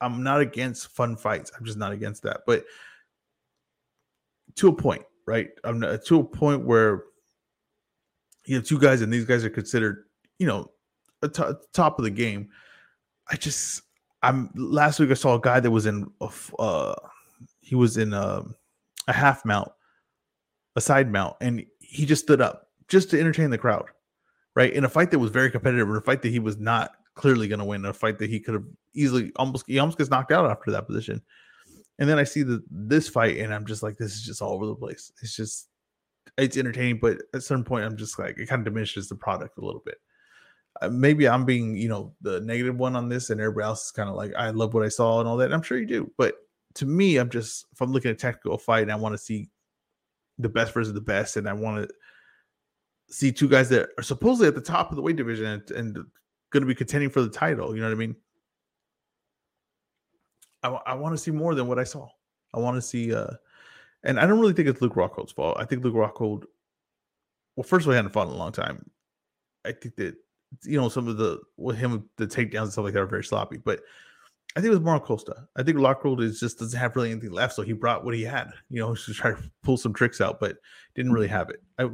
I'm 0.00 0.22
not 0.22 0.40
against 0.40 0.88
fun 0.88 1.16
fights. 1.16 1.52
I'm 1.56 1.64
just 1.64 1.76
not 1.78 1.92
against 1.92 2.22
that. 2.22 2.40
But 2.46 2.64
to 4.56 4.68
a 4.68 4.72
point, 4.72 5.02
right? 5.26 5.50
I'm 5.64 5.78
not, 5.80 6.04
to 6.06 6.20
a 6.20 6.24
point 6.24 6.64
where 6.64 7.04
you 8.46 8.56
have 8.56 8.64
two 8.64 8.78
guys, 8.78 9.02
and 9.02 9.12
these 9.12 9.26
guys 9.26 9.44
are 9.44 9.50
considered, 9.50 10.04
you 10.38 10.46
know, 10.46 10.70
top 11.74 11.98
of 11.98 12.04
the 12.04 12.10
game. 12.10 12.48
I 13.30 13.36
just, 13.36 13.82
I'm 14.26 14.50
last 14.56 14.98
week 14.98 15.10
I 15.10 15.14
saw 15.14 15.36
a 15.36 15.40
guy 15.40 15.60
that 15.60 15.70
was 15.70 15.86
in, 15.86 16.10
a, 16.20 16.28
uh, 16.58 16.94
he 17.60 17.76
was 17.76 17.96
in 17.96 18.12
a, 18.12 18.38
um, 18.38 18.56
a 19.06 19.12
half 19.12 19.44
mount, 19.44 19.70
a 20.74 20.80
side 20.80 21.12
mount, 21.12 21.36
and 21.40 21.64
he 21.78 22.04
just 22.04 22.24
stood 22.24 22.40
up 22.40 22.70
just 22.88 23.08
to 23.10 23.20
entertain 23.20 23.50
the 23.50 23.58
crowd, 23.58 23.86
right? 24.56 24.72
In 24.72 24.84
a 24.84 24.88
fight 24.88 25.12
that 25.12 25.20
was 25.20 25.30
very 25.30 25.48
competitive, 25.48 25.88
in 25.88 25.94
a 25.94 26.00
fight 26.00 26.22
that 26.22 26.30
he 26.30 26.40
was 26.40 26.58
not 26.58 26.90
clearly 27.14 27.46
going 27.46 27.60
to 27.60 27.64
win, 27.64 27.84
a 27.84 27.92
fight 27.92 28.18
that 28.18 28.28
he 28.28 28.40
could 28.40 28.54
have 28.54 28.64
easily 28.94 29.30
almost 29.36 29.64
he 29.68 29.78
almost 29.78 29.96
gets 29.96 30.10
knocked 30.10 30.32
out 30.32 30.50
after 30.50 30.72
that 30.72 30.88
position. 30.88 31.22
And 32.00 32.08
then 32.08 32.18
I 32.18 32.24
see 32.24 32.42
the 32.42 32.64
this 32.68 33.08
fight, 33.08 33.38
and 33.38 33.54
I'm 33.54 33.64
just 33.64 33.84
like, 33.84 33.96
this 33.96 34.14
is 34.14 34.22
just 34.24 34.42
all 34.42 34.54
over 34.54 34.66
the 34.66 34.74
place. 34.74 35.12
It's 35.22 35.36
just 35.36 35.68
it's 36.36 36.56
entertaining, 36.56 36.98
but 37.00 37.18
at 37.32 37.44
some 37.44 37.62
point, 37.62 37.84
I'm 37.84 37.96
just 37.96 38.18
like, 38.18 38.38
it 38.38 38.46
kind 38.46 38.60
of 38.60 38.64
diminishes 38.64 39.08
the 39.08 39.14
product 39.14 39.58
a 39.58 39.64
little 39.64 39.82
bit. 39.86 39.98
Uh, 40.82 40.88
maybe 40.88 41.28
I'm 41.28 41.44
being, 41.44 41.76
you 41.76 41.88
know, 41.88 42.14
the 42.20 42.40
negative 42.40 42.76
one 42.76 42.96
on 42.96 43.08
this, 43.08 43.30
and 43.30 43.40
everybody 43.40 43.64
else 43.64 43.86
is 43.86 43.90
kind 43.92 44.08
of 44.08 44.14
like, 44.14 44.34
I 44.34 44.50
love 44.50 44.74
what 44.74 44.84
I 44.84 44.88
saw 44.88 45.20
and 45.20 45.28
all 45.28 45.36
that. 45.38 45.52
I'm 45.52 45.62
sure 45.62 45.78
you 45.78 45.86
do, 45.86 46.12
but 46.18 46.34
to 46.74 46.84
me, 46.84 47.16
I'm 47.16 47.30
just 47.30 47.66
if 47.72 47.80
I'm 47.80 47.92
looking 47.92 48.10
at 48.10 48.16
a 48.16 48.18
technical 48.18 48.58
fight, 48.58 48.82
and 48.82 48.92
I 48.92 48.96
want 48.96 49.14
to 49.14 49.18
see 49.18 49.48
the 50.38 50.48
best 50.48 50.74
versus 50.74 50.92
the 50.92 51.00
best, 51.00 51.36
and 51.36 51.48
I 51.48 51.54
want 51.54 51.88
to 51.88 51.94
see 53.08 53.32
two 53.32 53.48
guys 53.48 53.68
that 53.70 53.88
are 53.96 54.02
supposedly 54.02 54.48
at 54.48 54.54
the 54.54 54.60
top 54.60 54.90
of 54.90 54.96
the 54.96 55.02
weight 55.02 55.16
division 55.16 55.46
and, 55.46 55.70
and 55.70 55.94
going 56.50 56.60
to 56.60 56.66
be 56.66 56.74
contending 56.74 57.08
for 57.08 57.22
the 57.22 57.30
title. 57.30 57.74
You 57.74 57.80
know 57.80 57.88
what 57.88 57.94
I 57.94 57.98
mean? 57.98 58.16
I, 60.62 60.68
I 60.68 60.94
want 60.94 61.14
to 61.14 61.18
see 61.18 61.30
more 61.30 61.54
than 61.54 61.68
what 61.68 61.78
I 61.78 61.84
saw. 61.84 62.08
I 62.52 62.58
want 62.58 62.76
to 62.76 62.82
see, 62.82 63.14
uh, 63.14 63.30
and 64.02 64.20
I 64.20 64.26
don't 64.26 64.40
really 64.40 64.52
think 64.52 64.68
it's 64.68 64.82
Luke 64.82 64.94
Rockhold's 64.94 65.32
fault. 65.32 65.56
I 65.58 65.64
think 65.64 65.82
Luke 65.82 65.94
Rockhold, 65.94 66.44
well, 67.54 67.64
first 67.64 67.84
of 67.84 67.88
all, 67.88 67.92
he 67.92 67.96
hadn't 67.96 68.12
fought 68.12 68.28
in 68.28 68.34
a 68.34 68.36
long 68.36 68.52
time. 68.52 68.90
I 69.64 69.72
think 69.72 69.96
that 69.96 70.16
you 70.62 70.80
know 70.80 70.88
some 70.88 71.08
of 71.08 71.16
the 71.16 71.40
with 71.56 71.76
him 71.76 72.08
the 72.16 72.26
takedowns 72.26 72.62
and 72.62 72.72
stuff 72.72 72.84
like 72.84 72.94
that 72.94 73.00
are 73.00 73.06
very 73.06 73.24
sloppy, 73.24 73.56
but 73.56 73.80
I 74.56 74.60
think 74.60 74.68
it 74.68 74.76
was 74.76 74.80
more 74.80 74.98
Costa. 74.98 75.46
I 75.56 75.62
think 75.62 75.76
Rockhold 75.76 76.22
is 76.22 76.40
just 76.40 76.58
doesn't 76.58 76.78
have 76.78 76.96
really 76.96 77.10
anything 77.10 77.32
left, 77.32 77.54
so 77.54 77.62
he 77.62 77.74
brought 77.74 78.04
what 78.04 78.14
he 78.14 78.22
had, 78.22 78.50
you 78.70 78.80
know, 78.80 78.94
to 79.06 79.12
try 79.12 79.32
to 79.32 79.50
pull 79.62 79.76
some 79.76 79.92
tricks 79.92 80.20
out, 80.20 80.40
but 80.40 80.56
didn't 80.94 81.12
really 81.12 81.28
have 81.28 81.50
it. 81.50 81.62
I 81.78 81.88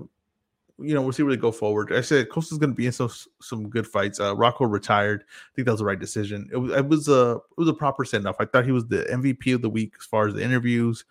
you 0.79 0.95
know, 0.95 1.03
we'll 1.03 1.13
see 1.13 1.23
where 1.23 1.35
they 1.35 1.41
go 1.41 1.53
forward. 1.53 1.93
I 1.93 2.01
said 2.01 2.29
Costa's 2.29 2.59
going 2.59 2.71
to 2.71 2.77
be 2.77 2.87
in 2.87 2.93
some 2.93 3.11
some 3.41 3.69
good 3.69 3.87
fights. 3.87 4.19
Uh, 4.21 4.35
Rockhold 4.35 4.73
retired. 4.73 5.25
I 5.29 5.51
think 5.55 5.67
that 5.67 5.73
was 5.73 5.81
the 5.81 5.87
right 5.87 5.99
decision. 5.99 6.49
It 6.53 6.57
was 6.57 6.73
it 6.73 6.87
was 6.87 7.09
a 7.09 7.33
it 7.51 7.59
was 7.59 7.69
a 7.69 7.75
proper 7.75 8.05
send 8.05 8.27
off. 8.27 8.37
I 8.41 8.47
thought 8.47 8.65
he 8.65 8.73
was 8.73 8.87
the 8.87 9.05
MVP 9.11 9.55
of 9.55 9.63
the 9.63 9.71
week 9.71 9.95
as 10.01 10.07
far 10.07 10.27
as 10.27 10.35
the 10.35 10.43
interviews, 10.43 11.05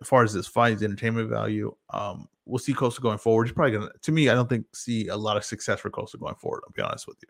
as 0.00 0.08
far 0.08 0.22
as 0.22 0.32
his 0.32 0.46
fights, 0.46 0.82
entertainment 0.82 1.28
value. 1.28 1.74
Um, 1.90 2.28
we'll 2.46 2.58
see 2.58 2.72
Costa 2.72 3.00
going 3.00 3.18
forward. 3.18 3.46
He's 3.46 3.54
probably 3.54 3.72
going 3.72 3.88
to. 4.00 4.12
Me, 4.12 4.28
I 4.28 4.34
don't 4.34 4.48
think 4.48 4.66
see 4.74 5.08
a 5.08 5.16
lot 5.16 5.36
of 5.36 5.44
success 5.44 5.80
for 5.80 5.90
Costa 5.90 6.18
going 6.18 6.34
forward. 6.36 6.62
I'll 6.66 6.72
be 6.72 6.82
honest 6.82 7.06
with 7.06 7.18
you. 7.22 7.28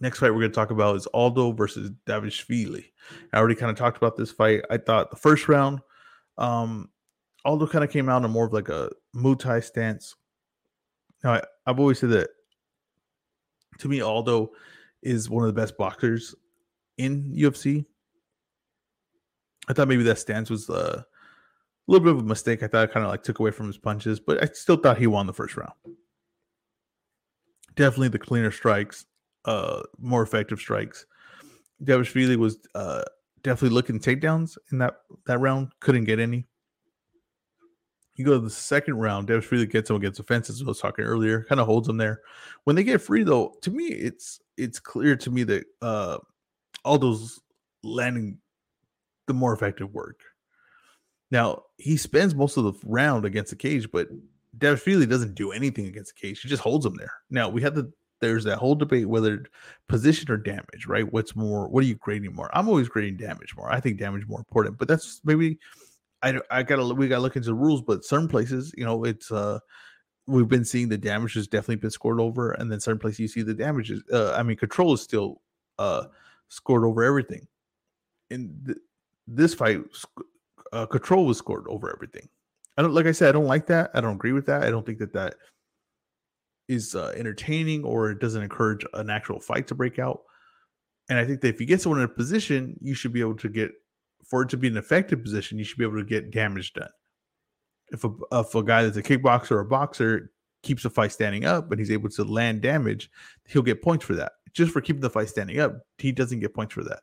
Next 0.00 0.18
fight 0.18 0.30
we're 0.30 0.40
going 0.40 0.50
to 0.50 0.54
talk 0.54 0.70
about 0.70 0.96
is 0.96 1.06
Aldo 1.06 1.52
versus 1.52 1.90
Dvalishvili. 2.06 2.84
I 3.32 3.38
already 3.38 3.54
kind 3.54 3.70
of 3.70 3.78
talked 3.78 3.96
about 3.96 4.16
this 4.16 4.30
fight. 4.30 4.62
I 4.70 4.76
thought 4.76 5.10
the 5.10 5.16
first 5.16 5.48
round, 5.48 5.80
um, 6.36 6.90
Aldo 7.46 7.66
kind 7.66 7.82
of 7.82 7.90
came 7.90 8.08
out 8.08 8.22
in 8.22 8.30
more 8.30 8.46
of 8.46 8.52
like 8.52 8.68
a 8.68 8.90
Muay 9.14 9.38
Thai 9.38 9.60
stance. 9.60 10.14
Now, 11.24 11.34
I, 11.34 11.42
I've 11.66 11.80
always 11.80 11.98
said 11.98 12.10
that 12.10 12.28
to 13.78 13.88
me, 13.88 14.00
Aldo 14.00 14.50
is 15.02 15.30
one 15.30 15.46
of 15.46 15.54
the 15.54 15.60
best 15.60 15.78
boxers 15.78 16.34
in 16.98 17.32
UFC. 17.34 17.84
I 19.68 19.72
thought 19.72 19.88
maybe 19.88 20.02
that 20.04 20.18
stance 20.18 20.50
was 20.50 20.70
uh, 20.70 21.02
a 21.02 21.90
little 21.90 22.04
bit 22.04 22.14
of 22.14 22.20
a 22.20 22.28
mistake. 22.28 22.62
I 22.62 22.68
thought 22.68 22.84
it 22.84 22.92
kind 22.92 23.04
of 23.04 23.10
like 23.10 23.22
took 23.22 23.38
away 23.38 23.50
from 23.50 23.66
his 23.66 23.78
punches, 23.78 24.20
but 24.20 24.42
I 24.42 24.46
still 24.52 24.76
thought 24.76 24.98
he 24.98 25.06
won 25.06 25.26
the 25.26 25.32
first 25.32 25.56
round. 25.56 25.72
Definitely 27.74 28.08
the 28.08 28.18
cleaner 28.18 28.50
strikes, 28.50 29.06
uh, 29.44 29.82
more 29.98 30.22
effective 30.22 30.58
strikes. 30.58 31.06
Dvalishvili 31.84 32.36
was 32.36 32.58
uh, 32.74 33.02
definitely 33.42 33.74
looking 33.74 34.00
takedowns 34.00 34.56
in 34.72 34.78
that 34.78 34.94
that 35.26 35.38
round. 35.38 35.72
Couldn't 35.80 36.04
get 36.04 36.18
any. 36.18 36.46
You 38.14 38.24
go 38.24 38.32
to 38.32 38.38
the 38.38 38.48
second 38.48 38.94
round, 38.94 39.28
Dvalishvili 39.28 39.70
gets 39.70 39.90
him 39.90 39.96
against 39.96 40.20
offenses. 40.20 40.62
I 40.62 40.64
was 40.64 40.80
talking 40.80 41.04
earlier, 41.04 41.44
kind 41.44 41.60
of 41.60 41.66
holds 41.66 41.86
him 41.86 41.98
there. 41.98 42.22
When 42.64 42.74
they 42.74 42.82
get 42.82 43.02
free, 43.02 43.24
though, 43.24 43.54
to 43.60 43.70
me, 43.70 43.88
it's 43.88 44.40
it's 44.56 44.80
clear 44.80 45.16
to 45.16 45.30
me 45.30 45.42
that 45.44 45.64
uh 45.82 46.18
Aldo's 46.84 47.40
landing 47.82 48.38
the 49.26 49.34
more 49.34 49.52
effective 49.52 49.92
work. 49.92 50.20
Now 51.30 51.62
he 51.78 51.96
spends 51.96 52.34
most 52.34 52.56
of 52.56 52.64
the 52.64 52.72
round 52.84 53.24
against 53.24 53.50
the 53.50 53.56
cage, 53.56 53.90
but 53.90 54.08
Dvalishvili 54.58 55.08
doesn't 55.08 55.34
do 55.34 55.52
anything 55.52 55.86
against 55.86 56.14
the 56.14 56.20
cage. 56.20 56.40
He 56.40 56.48
just 56.48 56.62
holds 56.62 56.86
him 56.86 56.94
there. 56.94 57.12
Now 57.30 57.48
we 57.48 57.62
have 57.62 57.74
the 57.74 57.92
there's 58.20 58.44
that 58.44 58.58
whole 58.58 58.74
debate 58.74 59.08
whether 59.08 59.44
position 59.88 60.30
or 60.30 60.38
damage, 60.38 60.86
right? 60.86 61.10
What's 61.12 61.36
more? 61.36 61.68
What 61.68 61.84
are 61.84 61.86
you 61.86 61.96
grading 61.96 62.34
more? 62.34 62.50
I'm 62.54 62.68
always 62.68 62.88
grading 62.88 63.18
damage 63.18 63.54
more. 63.56 63.70
I 63.70 63.80
think 63.80 63.98
damage 63.98 64.26
more 64.26 64.38
important, 64.38 64.78
but 64.78 64.88
that's 64.88 65.20
maybe 65.24 65.58
I 66.22 66.40
I 66.50 66.62
gotta 66.62 66.94
we 66.94 67.08
gotta 67.08 67.22
look 67.22 67.36
into 67.36 67.48
the 67.48 67.54
rules, 67.54 67.82
but 67.82 68.04
certain 68.04 68.28
places, 68.28 68.72
you 68.76 68.84
know, 68.84 69.04
it's 69.04 69.30
uh 69.30 69.58
we've 70.26 70.48
been 70.48 70.64
seeing 70.64 70.88
the 70.88 70.98
damage 70.98 71.34
has 71.34 71.46
definitely 71.46 71.76
been 71.76 71.90
scored 71.90 72.20
over, 72.20 72.52
and 72.52 72.70
then 72.70 72.80
certain 72.80 72.98
places 72.98 73.20
you 73.20 73.28
see 73.28 73.42
the 73.42 73.54
damages. 73.54 74.02
Uh, 74.12 74.32
I 74.32 74.42
mean, 74.42 74.56
control 74.56 74.94
is 74.94 75.02
still 75.02 75.42
uh 75.78 76.06
scored 76.48 76.84
over 76.84 77.04
everything. 77.04 77.46
In 78.30 78.62
th- 78.64 78.78
this 79.26 79.54
fight, 79.54 79.80
uh, 80.72 80.86
control 80.86 81.26
was 81.26 81.38
scored 81.38 81.66
over 81.68 81.92
everything. 81.92 82.28
I 82.76 82.82
don't 82.82 82.94
like 82.94 83.06
I 83.06 83.12
said, 83.12 83.30
I 83.30 83.32
don't 83.32 83.46
like 83.46 83.66
that. 83.66 83.90
I 83.94 84.00
don't 84.00 84.14
agree 84.14 84.32
with 84.32 84.46
that. 84.46 84.62
I 84.62 84.70
don't 84.70 84.84
think 84.84 84.98
that 84.98 85.12
that 85.14 85.34
is 86.68 86.94
uh, 86.94 87.12
entertaining 87.16 87.84
or 87.84 88.10
it 88.10 88.20
doesn't 88.20 88.42
encourage 88.42 88.84
an 88.94 89.08
actual 89.08 89.40
fight 89.40 89.66
to 89.68 89.74
break 89.74 89.98
out. 89.98 90.22
And 91.08 91.18
I 91.18 91.24
think 91.24 91.40
that 91.40 91.48
if 91.48 91.60
you 91.60 91.66
get 91.66 91.80
someone 91.80 92.00
in 92.00 92.06
a 92.06 92.08
position, 92.08 92.76
you 92.80 92.94
should 92.94 93.12
be 93.12 93.20
able 93.20 93.36
to 93.36 93.48
get 93.48 93.70
for 94.24 94.42
it 94.42 94.48
to 94.48 94.56
be 94.56 94.68
an 94.68 94.76
effective 94.76 95.22
position, 95.22 95.58
you 95.58 95.64
should 95.64 95.78
be 95.78 95.84
able 95.84 95.98
to 95.98 96.04
get 96.04 96.32
damage 96.32 96.72
done. 96.72 96.90
If 97.92 98.04
a 98.04 98.10
if 98.32 98.54
a 98.54 98.62
guy 98.62 98.82
that's 98.82 98.96
a 98.96 99.02
kickboxer 99.02 99.52
or 99.52 99.60
a 99.60 99.64
boxer 99.64 100.32
keeps 100.62 100.82
the 100.82 100.90
fight 100.90 101.12
standing 101.12 101.44
up, 101.44 101.68
but 101.68 101.78
he's 101.78 101.92
able 101.92 102.08
to 102.10 102.24
land 102.24 102.60
damage, 102.60 103.08
he'll 103.46 103.62
get 103.62 103.82
points 103.82 104.04
for 104.04 104.14
that. 104.14 104.32
Just 104.52 104.72
for 104.72 104.80
keeping 104.80 105.02
the 105.02 105.10
fight 105.10 105.28
standing 105.28 105.60
up, 105.60 105.78
he 105.98 106.10
doesn't 106.10 106.40
get 106.40 106.54
points 106.54 106.74
for 106.74 106.82
that. 106.82 107.00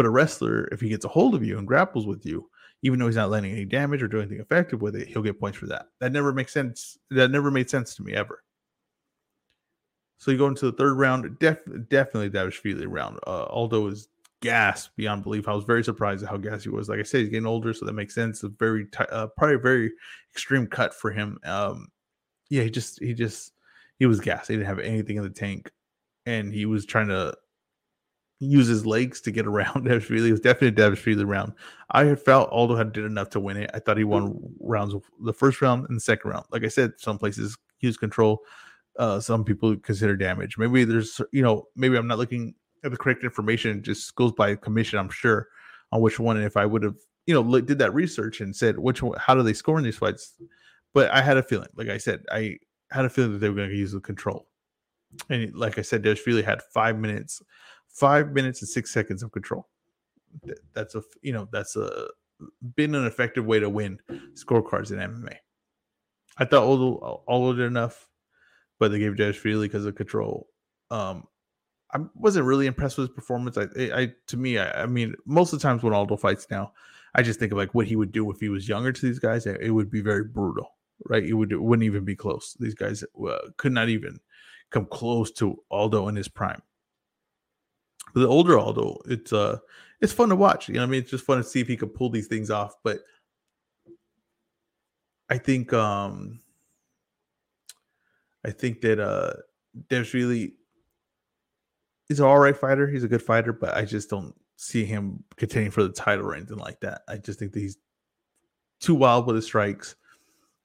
But 0.00 0.06
a 0.06 0.10
wrestler, 0.10 0.66
if 0.72 0.80
he 0.80 0.88
gets 0.88 1.04
a 1.04 1.08
hold 1.08 1.34
of 1.34 1.44
you 1.44 1.58
and 1.58 1.66
grapples 1.66 2.06
with 2.06 2.24
you, 2.24 2.48
even 2.80 2.98
though 2.98 3.04
he's 3.04 3.16
not 3.16 3.28
landing 3.28 3.52
any 3.52 3.66
damage 3.66 4.02
or 4.02 4.08
doing 4.08 4.22
anything 4.22 4.40
effective 4.40 4.80
with 4.80 4.96
it, 4.96 5.08
he'll 5.08 5.20
get 5.20 5.38
points 5.38 5.58
for 5.58 5.66
that. 5.66 5.88
That 5.98 6.10
never 6.10 6.32
makes 6.32 6.54
sense. 6.54 6.96
That 7.10 7.30
never 7.30 7.50
made 7.50 7.68
sense 7.68 7.94
to 7.96 8.02
me 8.02 8.14
ever. 8.14 8.42
So 10.16 10.30
you 10.30 10.38
go 10.38 10.46
into 10.46 10.64
the 10.64 10.72
third 10.72 10.94
round, 10.96 11.38
def- 11.38 11.66
definitely 11.90 12.30
Dvalishvili 12.30 12.86
round. 12.88 13.18
Uh, 13.26 13.42
Aldo 13.42 13.88
is 13.88 14.08
gas 14.40 14.88
beyond 14.96 15.22
belief. 15.22 15.48
I 15.48 15.52
was 15.52 15.64
very 15.64 15.84
surprised 15.84 16.22
at 16.22 16.30
how 16.30 16.38
gas 16.38 16.62
he 16.62 16.70
was. 16.70 16.88
Like 16.88 17.00
I 17.00 17.02
said, 17.02 17.20
he's 17.20 17.28
getting 17.28 17.44
older, 17.44 17.74
so 17.74 17.84
that 17.84 17.92
makes 17.92 18.14
sense. 18.14 18.42
A 18.42 18.48
very 18.48 18.86
t- 18.86 19.04
uh, 19.12 19.26
probably 19.36 19.56
a 19.56 19.58
very 19.58 19.92
extreme 20.32 20.66
cut 20.66 20.94
for 20.94 21.10
him. 21.10 21.38
Um, 21.44 21.88
yeah, 22.48 22.62
he 22.62 22.70
just 22.70 23.00
he 23.00 23.12
just 23.12 23.52
he 23.98 24.06
was 24.06 24.18
gas. 24.18 24.48
He 24.48 24.54
didn't 24.54 24.66
have 24.66 24.78
anything 24.78 25.18
in 25.18 25.24
the 25.24 25.28
tank, 25.28 25.70
and 26.24 26.54
he 26.54 26.64
was 26.64 26.86
trying 26.86 27.08
to 27.08 27.34
use 28.40 28.66
his 28.66 28.86
legs 28.86 29.20
to 29.20 29.30
get 29.30 29.46
around 29.46 29.74
Dvalishvili. 29.86 30.28
It 30.28 30.32
was 30.32 30.40
definitely 30.40 30.82
Dvalishvili 30.82 31.26
round. 31.26 31.52
I 31.90 32.14
felt 32.14 32.50
Aldo 32.50 32.74
had 32.74 32.92
did 32.92 33.04
enough 33.04 33.30
to 33.30 33.40
win 33.40 33.58
it. 33.58 33.70
I 33.74 33.78
thought 33.78 33.98
he 33.98 34.04
won 34.04 34.38
rounds 34.60 34.94
the 35.22 35.32
first 35.32 35.60
round 35.60 35.86
and 35.88 35.96
the 35.96 36.00
second 36.00 36.30
round. 36.30 36.46
Like 36.50 36.64
I 36.64 36.68
said, 36.68 36.92
some 36.96 37.18
places 37.18 37.56
use 37.80 37.96
control. 37.96 38.40
Uh, 38.98 39.20
some 39.20 39.44
people 39.44 39.76
consider 39.76 40.16
damage. 40.16 40.58
Maybe 40.58 40.84
there's 40.84 41.20
you 41.32 41.42
know 41.42 41.68
maybe 41.76 41.96
I'm 41.96 42.08
not 42.08 42.18
looking 42.18 42.54
at 42.82 42.90
the 42.90 42.96
correct 42.96 43.24
information 43.24 43.82
just 43.82 44.14
goes 44.14 44.32
by 44.32 44.56
commission, 44.56 44.98
I'm 44.98 45.10
sure, 45.10 45.48
on 45.92 46.00
which 46.00 46.18
one. 46.18 46.36
And 46.36 46.46
if 46.46 46.56
I 46.56 46.64
would 46.66 46.82
have, 46.82 46.96
you 47.26 47.34
know, 47.34 47.60
did 47.60 47.78
that 47.78 47.94
research 47.94 48.40
and 48.40 48.56
said 48.56 48.78
which 48.78 49.02
how 49.18 49.34
do 49.34 49.42
they 49.42 49.52
score 49.52 49.78
in 49.78 49.84
these 49.84 49.98
fights? 49.98 50.34
But 50.94 51.10
I 51.10 51.20
had 51.20 51.36
a 51.36 51.42
feeling, 51.42 51.68
like 51.76 51.88
I 51.88 51.98
said, 51.98 52.24
I 52.32 52.56
had 52.90 53.04
a 53.04 53.10
feeling 53.10 53.32
that 53.32 53.38
they 53.38 53.48
were 53.48 53.54
going 53.54 53.70
to 53.70 53.76
use 53.76 53.92
the 53.92 54.00
control. 54.00 54.48
And 55.28 55.54
like 55.54 55.78
I 55.78 55.82
said, 55.82 56.04
really 56.26 56.42
had 56.42 56.62
five 56.74 56.98
minutes, 56.98 57.42
five 57.92 58.32
minutes 58.32 58.62
and 58.62 58.68
six 58.68 58.90
seconds 58.90 59.22
of 59.22 59.32
control. 59.32 59.68
That's 60.74 60.94
a, 60.94 61.02
you 61.22 61.32
know, 61.32 61.48
that's 61.50 61.76
a 61.76 62.08
been 62.74 62.94
an 62.94 63.06
effective 63.06 63.44
way 63.44 63.58
to 63.60 63.68
win 63.68 63.98
scorecards 64.34 64.90
in 64.90 64.98
MMA. 64.98 65.36
I 66.38 66.44
thought 66.44 66.64
Aldo 66.64 67.22
Aldo 67.26 67.58
did 67.58 67.66
enough, 67.66 68.08
but 68.78 68.90
they 68.90 68.98
gave 68.98 69.16
Josh 69.16 69.36
Freely 69.36 69.68
because 69.68 69.84
of 69.84 69.94
control. 69.94 70.48
Um, 70.90 71.26
I 71.92 71.98
wasn't 72.14 72.46
really 72.46 72.66
impressed 72.66 72.98
with 72.98 73.08
his 73.08 73.14
performance. 73.14 73.58
I, 73.58 73.66
I, 73.76 74.12
to 74.28 74.36
me, 74.36 74.58
I, 74.58 74.82
I, 74.82 74.86
mean, 74.86 75.14
most 75.26 75.52
of 75.52 75.58
the 75.58 75.62
times 75.62 75.82
when 75.82 75.92
Aldo 75.92 76.16
fights 76.16 76.46
now, 76.50 76.72
I 77.14 77.22
just 77.22 77.40
think 77.40 77.50
of 77.52 77.58
like 77.58 77.74
what 77.74 77.86
he 77.86 77.96
would 77.96 78.12
do 78.12 78.30
if 78.30 78.38
he 78.38 78.48
was 78.48 78.68
younger 78.68 78.92
to 78.92 79.06
these 79.06 79.18
guys. 79.18 79.46
It 79.46 79.70
would 79.70 79.90
be 79.90 80.00
very 80.00 80.24
brutal, 80.24 80.68
right? 81.08 81.24
It 81.24 81.34
would 81.34 81.52
it 81.52 81.60
wouldn't 81.60 81.84
even 81.84 82.04
be 82.04 82.16
close. 82.16 82.56
These 82.60 82.74
guys 82.74 83.02
uh, 83.02 83.38
could 83.56 83.72
not 83.72 83.88
even 83.88 84.20
come 84.70 84.86
close 84.86 85.32
to 85.32 85.60
Aldo 85.70 86.08
in 86.08 86.16
his 86.16 86.28
prime. 86.28 86.62
The 88.14 88.26
older 88.26 88.58
Aldo, 88.58 89.00
it's 89.06 89.32
uh, 89.32 89.58
it's 90.00 90.12
fun 90.12 90.28
to 90.30 90.36
watch. 90.36 90.68
You 90.68 90.74
know, 90.74 90.82
I 90.82 90.86
mean, 90.86 91.00
it's 91.00 91.10
just 91.10 91.24
fun 91.24 91.38
to 91.38 91.44
see 91.44 91.60
if 91.60 91.68
he 91.68 91.76
could 91.76 91.94
pull 91.94 92.10
these 92.10 92.26
things 92.26 92.50
off. 92.50 92.76
But 92.82 93.00
I 95.28 95.38
think, 95.38 95.72
um, 95.72 96.40
I 98.44 98.50
think 98.50 98.80
that 98.80 98.98
uh, 98.98 99.34
there's 99.88 100.14
really 100.14 100.54
he's 102.08 102.20
an 102.20 102.26
all 102.26 102.38
right 102.38 102.56
fighter. 102.56 102.88
He's 102.88 103.04
a 103.04 103.08
good 103.08 103.22
fighter, 103.22 103.52
but 103.52 103.76
I 103.76 103.84
just 103.84 104.10
don't 104.10 104.34
see 104.56 104.84
him 104.84 105.22
contending 105.36 105.70
for 105.70 105.82
the 105.82 105.92
title 105.92 106.26
or 106.26 106.34
anything 106.34 106.58
like 106.58 106.80
that. 106.80 107.02
I 107.08 107.16
just 107.16 107.38
think 107.38 107.52
that 107.52 107.60
he's 107.60 107.78
too 108.80 108.94
wild 108.94 109.26
with 109.26 109.36
his 109.36 109.46
strikes. 109.46 109.94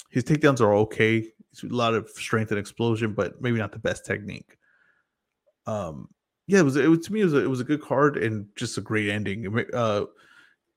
His 0.09 0.23
takedowns 0.23 0.61
are 0.61 0.73
okay. 0.73 1.27
It's 1.51 1.63
a 1.63 1.67
lot 1.67 1.93
of 1.93 2.09
strength 2.09 2.51
and 2.51 2.59
explosion, 2.59 3.13
but 3.13 3.41
maybe 3.41 3.57
not 3.57 3.71
the 3.71 3.79
best 3.79 4.05
technique. 4.05 4.57
Um, 5.67 6.09
yeah, 6.47 6.59
it 6.59 6.63
was. 6.63 6.75
It 6.75 6.87
was 6.87 7.05
to 7.07 7.13
me. 7.13 7.21
It 7.21 7.25
was. 7.25 7.33
A, 7.33 7.43
it 7.43 7.49
was 7.49 7.59
a 7.59 7.65
good 7.65 7.81
card 7.81 8.17
and 8.17 8.47
just 8.55 8.77
a 8.77 8.81
great 8.81 9.09
ending. 9.09 9.65
Uh, 9.73 10.05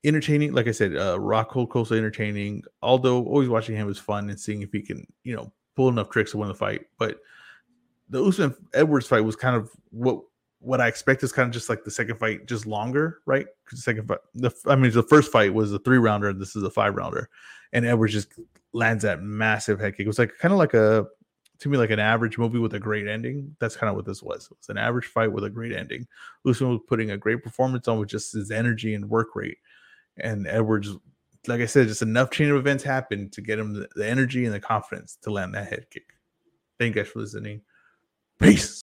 entertaining. 0.03 0.53
Like 0.53 0.67
I 0.67 0.71
said, 0.71 0.95
uh, 0.95 1.17
Rockhold 1.17 1.91
entertaining. 1.95 2.63
Aldo 2.81 3.23
always 3.25 3.49
watching 3.49 3.75
him 3.75 3.87
was 3.87 3.99
fun 3.99 4.29
and 4.29 4.39
seeing 4.39 4.61
if 4.61 4.71
he 4.71 4.81
can, 4.81 5.05
you 5.23 5.35
know, 5.35 5.51
pull 5.75 5.89
enough 5.89 6.09
tricks 6.09 6.31
to 6.31 6.37
win 6.37 6.47
the 6.47 6.55
fight. 6.55 6.81
But 6.97 7.19
the 8.09 8.23
Usman 8.23 8.55
Edwards 8.73 9.07
fight 9.07 9.23
was 9.23 9.35
kind 9.35 9.55
of 9.55 9.69
what 9.91 10.21
what 10.61 10.81
I 10.81 10.87
expect 10.87 11.23
is 11.23 11.31
kind 11.31 11.47
of 11.47 11.53
just 11.53 11.69
like 11.69 11.83
the 11.83 11.91
second 11.91 12.17
fight, 12.17 12.45
just 12.45 12.65
longer, 12.65 13.19
right? 13.25 13.45
Because 13.63 13.79
the 13.79 13.83
second 13.83 14.07
fight, 14.07 14.19
the 14.35 14.51
I 14.65 14.75
mean, 14.75 14.91
the 14.91 15.03
first 15.03 15.31
fight 15.31 15.53
was 15.53 15.71
a 15.71 15.79
three 15.79 15.97
rounder, 15.97 16.33
this 16.33 16.55
is 16.55 16.63
a 16.63 16.69
five 16.69 16.95
rounder, 16.95 17.29
and 17.73 17.85
Edwards 17.85 18.13
just 18.13 18.33
lands 18.73 19.03
that 19.03 19.21
massive 19.21 19.79
head 19.79 19.95
kick. 19.95 20.05
It 20.05 20.07
was 20.07 20.19
like 20.19 20.33
kind 20.39 20.51
of 20.51 20.57
like 20.57 20.73
a 20.73 21.05
to 21.59 21.69
me 21.69 21.77
like 21.77 21.89
an 21.89 21.99
average 21.99 22.37
movie 22.37 22.59
with 22.59 22.73
a 22.73 22.79
great 22.79 23.07
ending. 23.07 23.55
That's 23.59 23.75
kind 23.75 23.89
of 23.89 23.95
what 23.95 24.05
this 24.05 24.23
was. 24.23 24.45
It 24.45 24.57
was 24.57 24.69
an 24.69 24.77
average 24.77 25.05
fight 25.05 25.31
with 25.31 25.43
a 25.43 25.49
great 25.49 25.73
ending. 25.73 26.07
Usman 26.47 26.71
was 26.71 26.81
putting 26.87 27.11
a 27.11 27.17
great 27.17 27.43
performance 27.43 27.87
on 27.87 27.99
with 27.99 28.09
just 28.09 28.33
his 28.33 28.51
energy 28.51 28.93
and 28.93 29.09
work 29.09 29.35
rate, 29.35 29.57
and 30.17 30.47
Edwards, 30.47 30.89
like 31.47 31.61
I 31.61 31.65
said, 31.65 31.87
just 31.87 32.01
enough 32.01 32.31
chain 32.31 32.49
of 32.49 32.57
events 32.57 32.83
happened 32.83 33.31
to 33.33 33.41
get 33.41 33.59
him 33.59 33.73
the, 33.73 33.87
the 33.95 34.07
energy 34.07 34.45
and 34.45 34.53
the 34.53 34.59
confidence 34.59 35.17
to 35.21 35.31
land 35.31 35.53
that 35.55 35.69
head 35.69 35.85
kick. 35.89 36.13
Thank 36.77 36.95
you 36.95 37.01
guys 37.01 37.11
for 37.11 37.19
listening. 37.19 37.61
Peace. 38.39 38.77